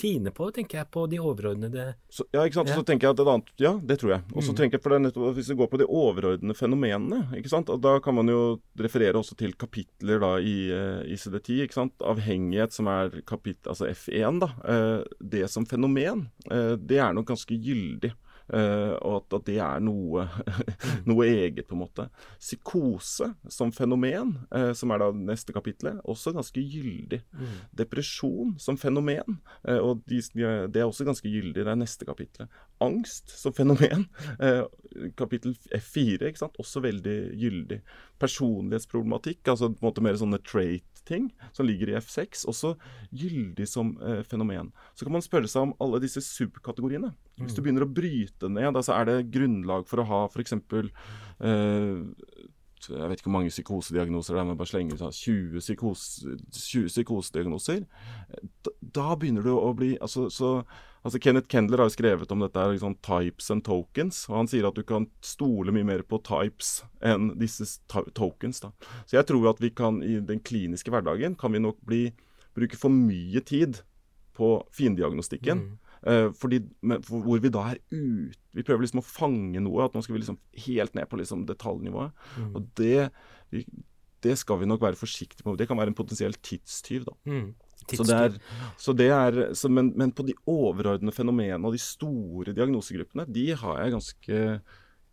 [0.00, 2.72] fine på, tenker jeg, på de overordnede så, Ja, ikke sant.
[2.72, 2.78] Ja.
[2.78, 4.24] Så tenker jeg at et annet Ja, det tror jeg.
[4.34, 4.58] Og så mm.
[4.58, 7.70] tenker jeg for det nettopp, Hvis vi går på de overordnede fenomenene, ikke sant.
[7.82, 8.42] Da kan man jo
[8.78, 11.62] referere også til kapitler da i eh, ICD-10.
[11.66, 11.94] ikke sant.
[12.02, 14.50] Avhengighet, som er kapittel, altså F1, da.
[14.66, 18.12] Uh, det som fenomen, uh, det er nok ganske gyldig.
[18.50, 20.24] Uh, og at, at, det er noe,
[21.08, 22.08] noe, eget, på en måte.
[22.40, 27.22] Psykose som fenomen, uh, som er da neste kapitlet, også ganske gyldig.
[27.32, 27.54] Mm.
[27.82, 29.38] Depresjon som fenomen,
[29.68, 30.20] uh, og de,
[30.68, 31.62] det er også ganske gyldig.
[31.62, 32.60] Det er neste kapitlet.
[32.82, 34.08] Angst som fenomen,
[35.20, 36.58] kapittel F4, ikke sant?
[36.58, 37.78] også veldig gyldig.
[38.22, 42.74] Personlighetsproblematikk, altså på en måte mer sånne trait ting som ligger i F6, også
[43.10, 44.72] gyldig som eh, fenomen.
[44.94, 47.12] Så kan man spørre seg om alle disse subkategoriene.
[47.40, 47.66] Hvis du mm.
[47.66, 50.56] begynner å bryte ned, så er det grunnlag for å ha f.eks.
[51.42, 52.50] Eh,
[52.82, 56.88] jeg vet ikke hvor mange psykosediagnoser det er, men bare slenger ut 20, psykose, 20
[56.90, 57.84] psykosediagnoser.
[58.66, 60.56] Da, da, begynner du å bli altså, så,
[61.02, 64.24] altså Kenneth Kendler har jo skrevet om dette liksom, types and tokens.
[64.30, 68.62] og Han sier at du kan stole mye mer på types enn disse tokens.
[68.64, 68.72] Da.
[69.04, 72.04] Så jeg tror at vi kan i den kliniske hverdagen kan vi nok bli,
[72.56, 73.82] bruke for mye tid
[74.36, 75.66] på findiagnostikken.
[75.66, 75.78] Mm.
[76.02, 79.84] Uh, fordi, men, for, hvor vi da er ute Vi prøver liksom å fange noe.
[79.86, 82.12] At nå skal vi liksom helt ned på liksom detaljnivået.
[82.36, 82.48] Mm.
[82.58, 83.08] Og det,
[84.24, 85.56] det, skal vi nok være forsiktige med.
[85.60, 87.06] Det kan være en potensiell tidstyv.
[87.08, 87.16] da.
[87.30, 87.54] Mm.
[87.90, 88.36] Så det er,
[88.78, 93.50] så det er så men, men, på de overordnede fenomenene og de store diagnosegruppene, de
[93.58, 94.42] har jeg ganske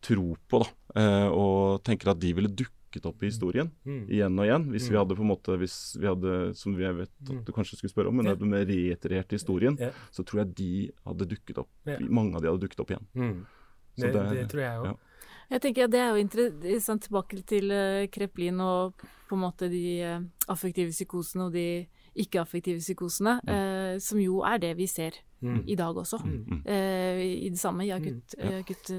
[0.06, 0.62] tro på.
[0.64, 4.06] da, uh, Og tenker at de ville dukket opp i historien mm.
[4.08, 4.70] igjen og igjen.
[4.74, 4.94] Hvis mm.
[4.94, 7.44] vi hadde på en måte, hvis vi hadde, som jeg vet at mm.
[7.46, 9.94] du kanskje skulle spørre om, men hadde vi reiterert historien, yeah.
[10.16, 10.72] så tror jeg de
[11.06, 11.70] hadde dukket opp.
[11.88, 12.02] Yeah.
[12.08, 13.06] Mange av de hadde dukket opp igjen.
[13.14, 13.38] Mm.
[14.00, 14.90] Det, det, det, tror jeg òg.
[14.90, 14.98] Ja.
[15.50, 19.70] Jeg tenker at Det er jo interessant tilbake til uh, Kreplin og på en måte
[19.72, 21.70] de uh, affektive psykosene og de
[22.24, 23.50] ikke-affektive psykosene, mm.
[23.50, 25.62] uh, som jo er det vi ser mm.
[25.68, 26.20] i dag også.
[26.24, 26.62] Mm.
[26.66, 28.46] Eh, I det samme, i akutt, mm.
[28.46, 28.60] ja.
[28.60, 28.92] akutt.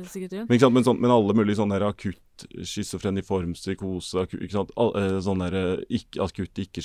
[0.48, 4.72] Men, men, sånn, men, alle mulige sånne akutt schizofreniform psykose, akut, ikke sant?
[4.80, 5.50] All, uh, sånne
[5.88, 6.84] ikke, akutt ikke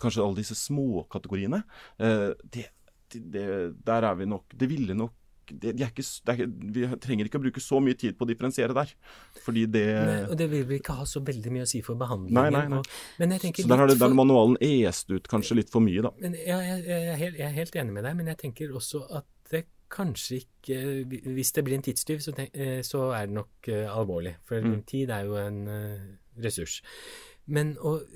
[0.00, 1.64] Kanskje alle disse småkategoriene.
[2.00, 2.70] Uh, det,
[3.14, 3.44] det,
[3.86, 5.12] der er vi nok Det ville nok
[5.50, 8.76] det, de ikke, er, vi trenger ikke å bruke så mye tid på å differensiere
[8.76, 8.94] der.
[9.44, 12.00] Fordi det nei, Og det vil vi ikke ha så veldig mye å si for
[12.00, 12.38] behandlingen.
[12.38, 12.80] Nei, nei, nei.
[12.80, 14.16] Og, så der har for...
[14.16, 16.14] manualen est ut kanskje litt for mye, da.
[16.22, 18.74] Men, ja, jeg, jeg, er helt, jeg, er helt, enig med deg, men jeg tenker
[18.74, 20.78] også at det kanskje ikke
[21.36, 24.36] Hvis det blir en tidstyv, så, eh, så er det nok uh, alvorlig.
[24.48, 24.80] For mm.
[24.88, 26.08] tid er jo en uh,
[26.42, 26.80] ressurs.
[27.52, 27.74] Men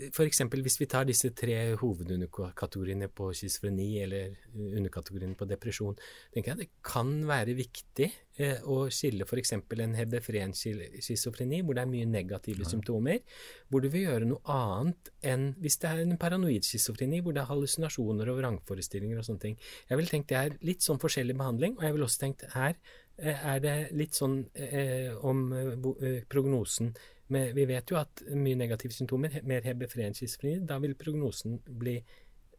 [0.09, 0.41] f.eks.
[0.49, 5.99] hvis vi tar disse tre hovedunderkategoriene på schizofreni eller underkategoriene på depresjon,
[6.33, 8.09] tenker jeg det kan være viktig
[8.41, 9.53] eh, å skille f.eks.
[9.59, 12.71] en hebefren schizofreni, hvor det er mye negative ja.
[12.73, 13.21] symptomer,
[13.69, 17.45] hvor du vil gjøre noe annet enn hvis det er en paranoid schizofreni, hvor det
[17.45, 19.61] er hallusinasjoner og vrangforestillinger og sånne ting.
[19.91, 22.73] Jeg vil tenkt det er litt sånn forskjellig behandling, og jeg vil også tenkt her
[22.73, 26.93] eh, er det litt sånn eh, om eh, prognosen
[27.29, 31.99] men vi vet jo at mye negative symptomer, mer hebefren schizofreni, da vil prognosen bli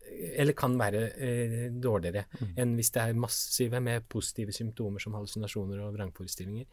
[0.10, 2.53] eller kan være eh, dårligere mm.
[2.57, 6.66] enn hvis det er massive med positive symptomer som hallusinasjoner og vrangforestillinger.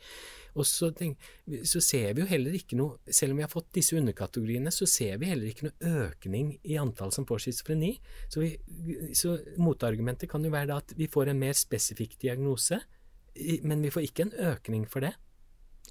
[0.56, 1.20] Og så, tenk,
[1.68, 4.88] så, ser vi jo heller ikke noe Selv om vi har fått disse underkategoriene, så
[4.88, 7.92] ser vi heller ikke noe økning i antall som får schizofreni.
[8.32, 8.46] Så,
[9.12, 12.80] så motargumentet kan jo være da at vi får en mer spesifikk diagnose,
[13.62, 15.14] men vi får ikke en økning for det.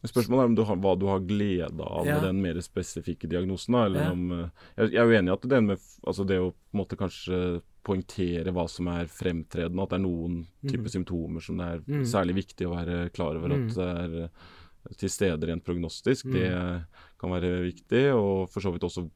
[0.04, 2.18] Spørsmålet er om du har, hva du har glede av ja.
[2.18, 3.78] med den mer spesifikke diagnosen.
[3.96, 4.10] Ja.
[4.12, 7.40] om, eh, jeg, jeg, er uenig i at det, med, altså det å måtte kanskje
[7.86, 10.70] poengtere hva som er fremtredende, at det er noen mm.
[10.72, 12.06] typer symptomer som det er mm.
[12.10, 13.58] særlig viktig å være klar over mm.
[13.58, 14.54] at det er eh,
[15.02, 16.82] til stede rent prognostisk, det mm.
[17.22, 18.04] kan være viktig.
[18.14, 19.08] Og for så vidt også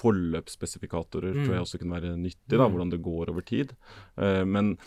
[0.00, 1.66] forløpsspesifikatorer tror jeg mm.
[1.66, 3.74] også kunne være nyttig, da, hvordan det går over tid.
[4.16, 4.78] Uh, men,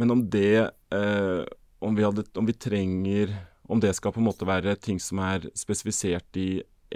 [0.00, 1.44] men, om det uh,
[1.80, 3.34] om, vi hadde, om vi trenger
[3.70, 6.48] om det skal på en måte være ting som er spesifisert i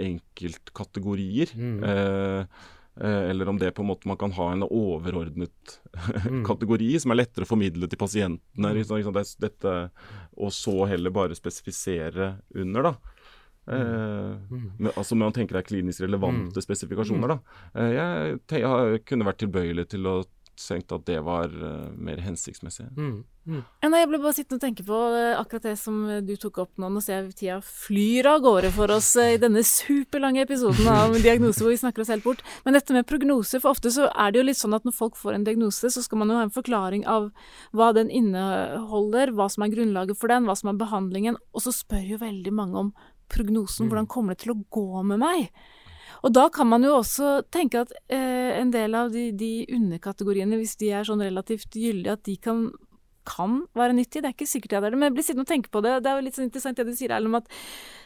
[0.05, 1.53] enkeltkategorier.
[1.55, 1.77] Mm.
[1.87, 2.63] Eh,
[3.01, 5.79] Eh, eller om det på en måte man kan ha en overordnet
[6.47, 8.71] kategori som er lettere å formidle til pasientene.
[8.77, 9.73] Liksom, liksom, det, dette,
[10.39, 12.93] og så heller bare spesifisere under, da.
[13.65, 17.35] Eh, med, altså Man tenker deg klinisk relevante spesifikasjoner.
[17.35, 17.59] da.
[17.73, 20.15] Eh, jeg, jeg, kunne vært tilbøyelig til å
[20.59, 22.87] tenke at det var uh, mer hensiktsmessig.
[22.97, 23.23] Mm.
[23.45, 23.61] Mm.
[23.85, 26.81] Nei, jeg ble bare sittende og tenke på uh, akkurat det som du tok opp
[26.81, 26.89] nå.
[26.91, 31.17] Nå ser jeg tida flyr av gårde for oss uh, i denne superlange episoden av
[31.25, 32.43] diagnose hvor vi snakker oss helt bort.
[32.65, 35.19] Men dette med prognose, for ofte så er det jo litt sånn at når folk
[35.19, 37.29] får en diagnose, så skal man jo ha en forklaring av
[37.75, 41.75] hva den inneholder, hva som er grunnlaget for den, hva som er behandlingen, og så
[41.75, 42.93] spør jo veldig mange om
[43.31, 43.85] prognosen.
[43.85, 43.91] Mm.
[43.91, 45.49] Hvordan kommer det til å gå med meg?
[46.23, 50.59] Og da kan man jo også tenke at eh, en del av de, de, underkategoriene,
[50.61, 52.65] hvis de er sånn relativt gyldige, at de kan,
[53.27, 54.23] kan være nyttige.
[54.23, 55.97] Det er ikke sikkert jeg er det, men jeg blir sittende og tenke på det.
[56.05, 57.51] Det er jo litt sånn interessant det du sier, Erlend, om at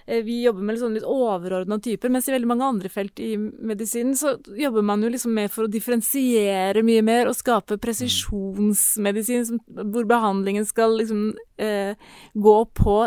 [0.08, 3.32] eh, vi jobber med sånn litt overordna typer, mens i veldig mange andre felt i
[3.38, 9.48] medisinen så jobber man jo liksom med for å differensiere mye mer og skape presisjonsmedisin,
[9.48, 11.32] som, hvor behandlingen skal liksom
[11.62, 11.96] eh,
[12.36, 13.02] gå på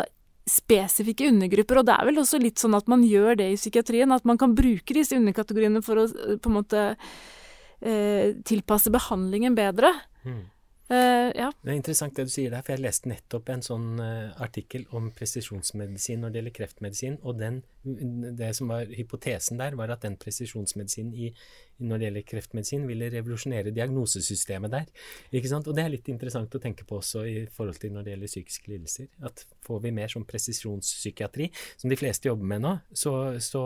[0.49, 1.81] spesifikke undergrupper.
[1.81, 4.39] Og det er vel også litt sånn at man gjør det i psykiatrien, at man
[4.41, 9.93] kan bruke disse underkategoriene for å eh, på en måte eh, tilpasse behandlingen bedre.
[10.27, 10.43] Mm.
[10.93, 11.49] Eh, ja.
[11.63, 14.83] Det er interessant det du sier der, for jeg leste nettopp en sånn uh, artikkel
[14.95, 20.05] om presisjonsmedisin når det gjelder kreftmedisin, og den, det som var hypotesen der, var at
[20.05, 21.31] den presisjonsmedisinen i,
[21.83, 24.91] når det gjelder kreftmedisin, ville revolusjonere diagnosesystemet der.
[25.35, 25.67] Ikke sant?
[25.67, 28.31] Og det er litt interessant å tenke på også i forhold til når det gjelder
[28.31, 29.09] psykiske lidelser.
[29.27, 31.49] At får vi mer sånn presisjonspsykiatri,
[31.81, 32.73] som de fleste jobber med nå,
[33.03, 33.13] så,
[33.43, 33.65] så,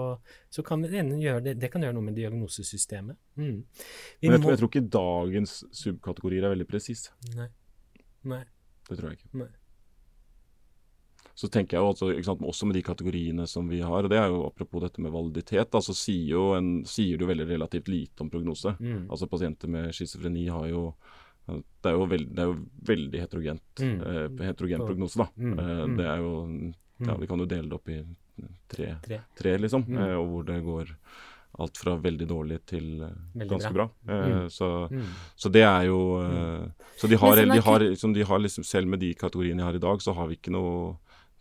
[0.49, 3.21] så kan det, gjøre det, det kan gjøre noe med diagnosesystemet.
[3.37, 3.61] Mm.
[3.61, 3.61] Men
[4.33, 4.49] jeg, må...
[4.49, 7.13] jeg, tror ikke dagens subkategorier er veldig presise.
[7.37, 7.51] Nei.
[8.27, 8.43] Nei.
[8.87, 9.33] Det tror jeg ikke.
[9.43, 9.53] Nei.
[11.37, 14.17] Så tenker jeg jo også, sant, også med de kategoriene som vi har, og det
[14.17, 17.91] er jo apropos dette med validitet, da, så sier, jo en, sier du veldig relativt
[17.93, 18.73] lite om prognose.
[18.81, 19.03] Mm.
[19.05, 20.89] Altså Pasienter med schizofreni har jo
[21.47, 22.57] det er jo, veld, det er jo
[22.89, 23.99] veldig heterogent, mm.
[24.01, 25.29] eh, heterogen prognose, da.
[25.37, 25.53] Mm.
[25.53, 25.95] Eh, mm.
[25.95, 26.33] det er jo
[27.07, 28.01] ja, Vi kan jo dele det opp i
[28.67, 29.21] tre, tre.
[29.37, 30.01] tre liksom, mm.
[30.01, 30.93] eh, og hvor det går
[31.57, 33.87] alt fra veldig dårlig til veldig ganske bra.
[33.87, 34.15] bra.
[34.15, 34.49] Eh, mm.
[34.49, 35.07] Så, mm.
[35.35, 38.91] så, det er jo eh, Så de har, de har, liksom, de har liksom, selv
[38.91, 40.97] med de kategoriene jeg har i dag, så har vi ikke noe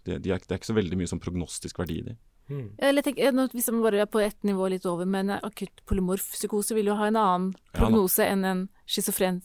[0.07, 2.17] det, de er, det er ikke så veldig mye sånn prognostisk verdi i de.
[2.47, 2.69] Mm.
[2.89, 3.19] Eller tenk,
[3.53, 6.99] Hvis man bare er på ett nivå litt over, men akutt polymorf psykose vil jo
[6.99, 9.43] ha en annen prognose ja, enn en schizofren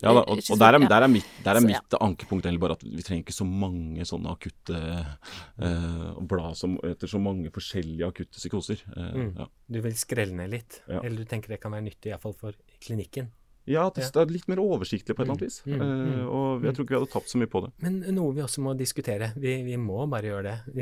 [0.00, 2.76] ja, da, og, og, der er, der er mitt, der er mitt ankepunkt egentlig bare
[2.78, 8.08] at vi trenger ikke så mange sånne akutte eh, Blad som, etter så mange forskjellige
[8.08, 8.80] akutte psykoser.
[8.94, 9.28] Eh, mm.
[9.42, 9.48] ja.
[9.68, 11.02] Du vil skrelle ned litt, ja.
[11.02, 13.28] eller du tenker det kan være nyttig iallfall for klinikken?
[13.70, 15.58] Ja, det, det er litt mer oversiktlig på et eller annet vis.
[15.66, 17.72] Mm, mm, uh, og jeg tror ikke vi hadde tapt så mye på det.
[17.84, 19.30] Men noe vi også må diskutere.
[19.40, 20.80] Vi, vi må bare gjøre det.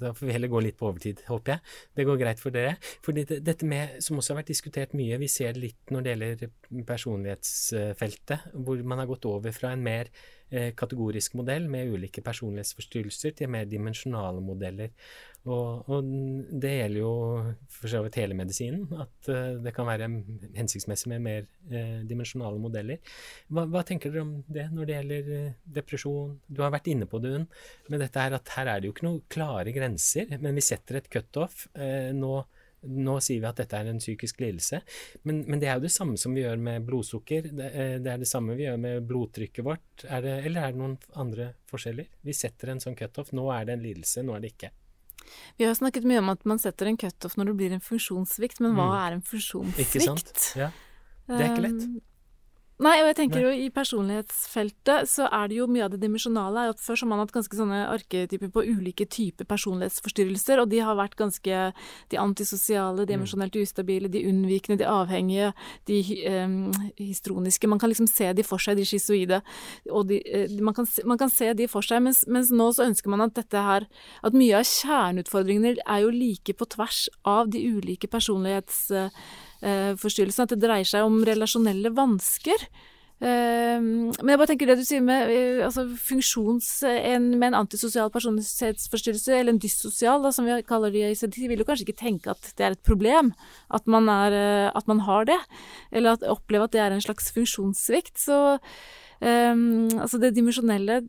[0.00, 1.74] Da får vi heller gå litt på overtid, håper jeg.
[1.98, 2.76] Det går greit for dere.
[3.04, 6.06] For det, dette med, som også har vært diskutert mye, vi ser det litt når
[6.06, 10.10] det gjelder personlighetsfeltet, hvor man har gått over fra en mer
[10.50, 14.94] eh, kategorisk modell med ulike personlighetsforstyrrelser til mer dimensjonale modeller.
[15.44, 16.06] Og, og,
[16.56, 17.10] det gjelder jo
[17.68, 20.08] for så vidt hele medisinen, at uh, det kan være
[20.56, 23.02] hensiktsmessig med mer uh, dimensjonale modeller.
[23.52, 26.38] Hva, hva, tenker dere om det når det gjelder uh, depresjon?
[26.48, 27.48] Du har vært inne på det, Unn,
[27.92, 31.02] med dette her at her er det jo ikke noen klare grenser, men vi setter
[31.02, 31.66] et cutoff.
[31.74, 32.32] nå,
[33.04, 34.80] nå sier vi at dette er en psykisk lidelse,
[35.28, 37.50] men, men, det er jo det samme som vi gjør med blodsukker.
[37.50, 37.68] Det,
[38.04, 40.06] det er det samme vi gjør med blodtrykket vårt.
[40.08, 42.08] Er det, eller er det noen andre forskjeller?
[42.24, 43.34] Vi setter en sånn cutoff.
[43.36, 44.72] Nå er det en lidelse, nå er det ikke.
[45.58, 48.62] Vi har snakket mye om at man setter en cutoff når det blir en funksjonssvikt,
[48.64, 48.96] men hva mm.
[49.00, 49.94] er en funksjonssvikt?
[49.94, 50.48] Ikke sant?
[50.58, 50.72] Ja.
[51.30, 51.86] Det er ikke lett.
[52.82, 56.64] Nei, og jeg tenker jo i personlighetsfeltet så er det jo mye av det dimensjonale.
[56.72, 60.80] at Før så har man hatt ganske sånne arketyper på ulike typer personlighetsforstyrrelser, og de
[60.82, 61.60] har vært ganske
[62.10, 63.20] de antisosiale, de mm.
[63.20, 65.52] emosjonelt ustabile, de unnvikende, de avhengige,
[65.86, 66.58] de um,
[66.98, 67.70] histroniske.
[67.70, 69.40] Man kan liksom se de for seg, de schizoide.
[69.92, 70.18] Og de,
[70.58, 73.38] man, kan, man, kan, se de for seg, mens, mens, nå så ønsker man at
[73.38, 73.86] dette her
[74.26, 78.88] At mye av kjerneutfordringene er jo like på tvers av de ulike personlighets...
[79.64, 82.66] Uh, eh, at det dreier seg om relasjonelle vansker.
[83.22, 87.60] Uh, men jeg bare tenker det du sier med uh, altså funksjons, en, med en
[87.62, 92.02] antisosial personlighetsforstyrrelse, eller en dyssosial, som vi kaller det i ICD, vil jo kanskje ikke
[92.02, 93.32] tenke at det er et problem
[93.72, 95.40] at man, er, at man har det,
[95.92, 98.18] eller at, oppleve at det er en slags funksjonssvikt.
[98.26, 98.40] Så
[99.24, 101.04] um, altså det dimensjonelle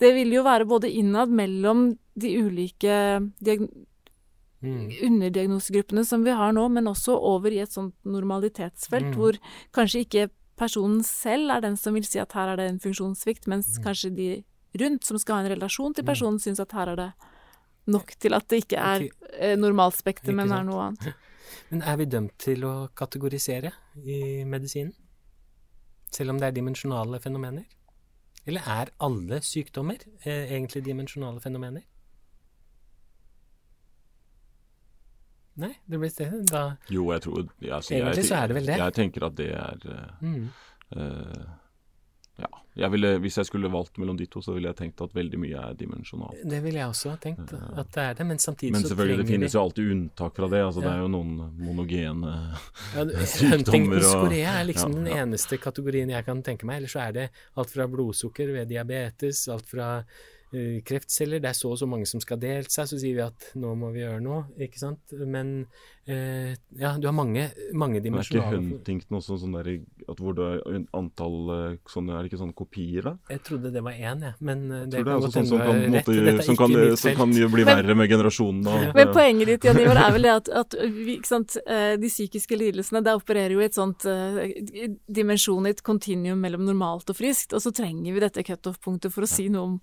[0.00, 1.90] det vil jo være både innad mellom
[2.20, 2.94] de ulike
[4.64, 4.90] mm.
[5.06, 9.16] underdiagnosegruppene som vi har nå, men også over i et sånt normalitetsfelt, mm.
[9.18, 9.38] hvor
[9.76, 10.28] kanskje ikke
[10.60, 13.82] personen selv er den som vil si at her er det en funksjonssvikt, mens mm.
[13.86, 14.30] kanskje de
[14.80, 16.10] rundt, som skal ha en relasjon til mm.
[16.12, 17.10] personen, syns at her er det
[17.90, 19.08] nok til at det ikke er.
[19.38, 21.10] Eh, normalspekter, men er noe annet.
[21.70, 24.92] Men er vi dømt til å kategorisere i medisinen?
[26.10, 27.64] Selv om det er dimensjonale fenomener?
[28.46, 31.82] Eller er alle sykdommer eh, egentlig dimensjonale fenomener?
[35.60, 36.28] Nei, det blir det.
[36.50, 38.76] Da Jo, jeg tror altså, Egentlig jeg, så er det vel det.
[38.80, 40.44] Jeg tenker at det er eh, mm.
[40.96, 41.48] uh,
[42.40, 42.48] Ja.
[42.80, 45.40] Jeg ville, hvis jeg skulle valgt mellom de to, så ville jeg tenkt at veldig
[45.42, 46.38] mye er dimensjonalt.
[46.48, 49.28] Det ville jeg også tenkt at det er det, men samtidig Men så selvfølgelig, det
[49.28, 50.62] finnes jo alltid unntak fra det.
[50.64, 52.34] altså Det er jo noen monogene
[52.94, 53.04] ja,
[53.34, 56.80] sykdommer Huntingtons Korea er liksom Ja, den eneste kategorien jeg kan tenke meg.
[56.80, 57.30] Ellers så er det
[57.60, 61.40] alt fra blodsukker ved diabetes, alt fra eh, kreftceller.
[61.40, 63.74] Det er så og så mange som skal delt seg, så sier vi at nå
[63.78, 65.12] må vi gjøre noe, ikke sant.
[65.14, 65.66] Men
[66.10, 68.42] eh, ja, du har mange, mange dimensjoner.
[68.48, 69.70] er ikke Huntington også sånn der
[70.10, 73.12] at hvor det er antall eh, sånne, Er det ikke sånne kopier, da?
[73.30, 74.34] Jeg trodde det var én, jeg.
[74.40, 76.96] Men det, Jeg det tror det kan er også sånn som kan, måte, som kan,
[77.04, 78.74] som kan bli Men- verre med generasjonene.
[78.90, 81.96] og- Men poenget ditt, Jan Ivar, er vel det at, at vi, ikke sant, eh,
[81.96, 86.66] de psykiske lidelsene der opererer jo i et sånt eh, dimensjon, i et kontinuum mellom
[86.66, 89.80] normalt og friskt, og så trenger vi dette cutoff-punktet for å si noe om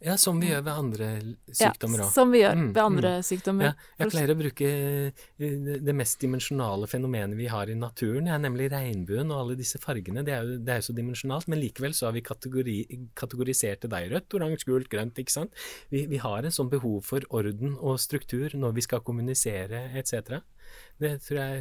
[0.00, 2.12] Ja, som vi gjør ved andre ja, sykdommer òg.
[2.14, 3.66] Som vi gjør Mm, ved andre sykdommer.
[3.68, 8.40] Ja, jeg pleier å bruke eh, det mest dimensjonale fenomenet vi har i naturen, er
[8.40, 10.24] nemlig regnbuen og alle disse fargene.
[10.24, 12.76] Det er jo, det er så dimensjonalt, men likevel så har vi kategori,
[13.18, 14.08] kategorisert det der.
[14.14, 15.52] Rødt, oransje, gult, grønt, ikke sant.
[15.92, 20.40] Vi, vi har en sånn behov for orden og struktur når vi skal kommunisere etc.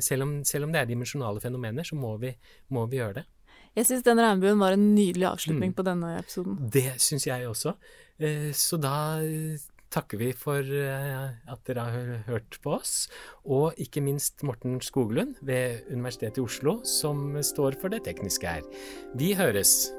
[0.05, 2.31] Selv selv om det er dimensjonale fenomener, så må vi,
[2.71, 3.27] må vi gjøre det.
[3.77, 5.75] Jeg syns den regnbuen var en nydelig avslutning Mm.
[5.77, 6.69] på denne episoden.
[6.71, 7.75] Det syns jeg også.
[8.19, 9.57] Eh, Så da eh,
[9.91, 13.07] takker vi for eh, at dere har hørt på oss,
[13.45, 18.61] og ikke minst Morten Skoglund ved Universitetet i Oslo, som står for det tekniske her.
[19.15, 19.91] Vi høres!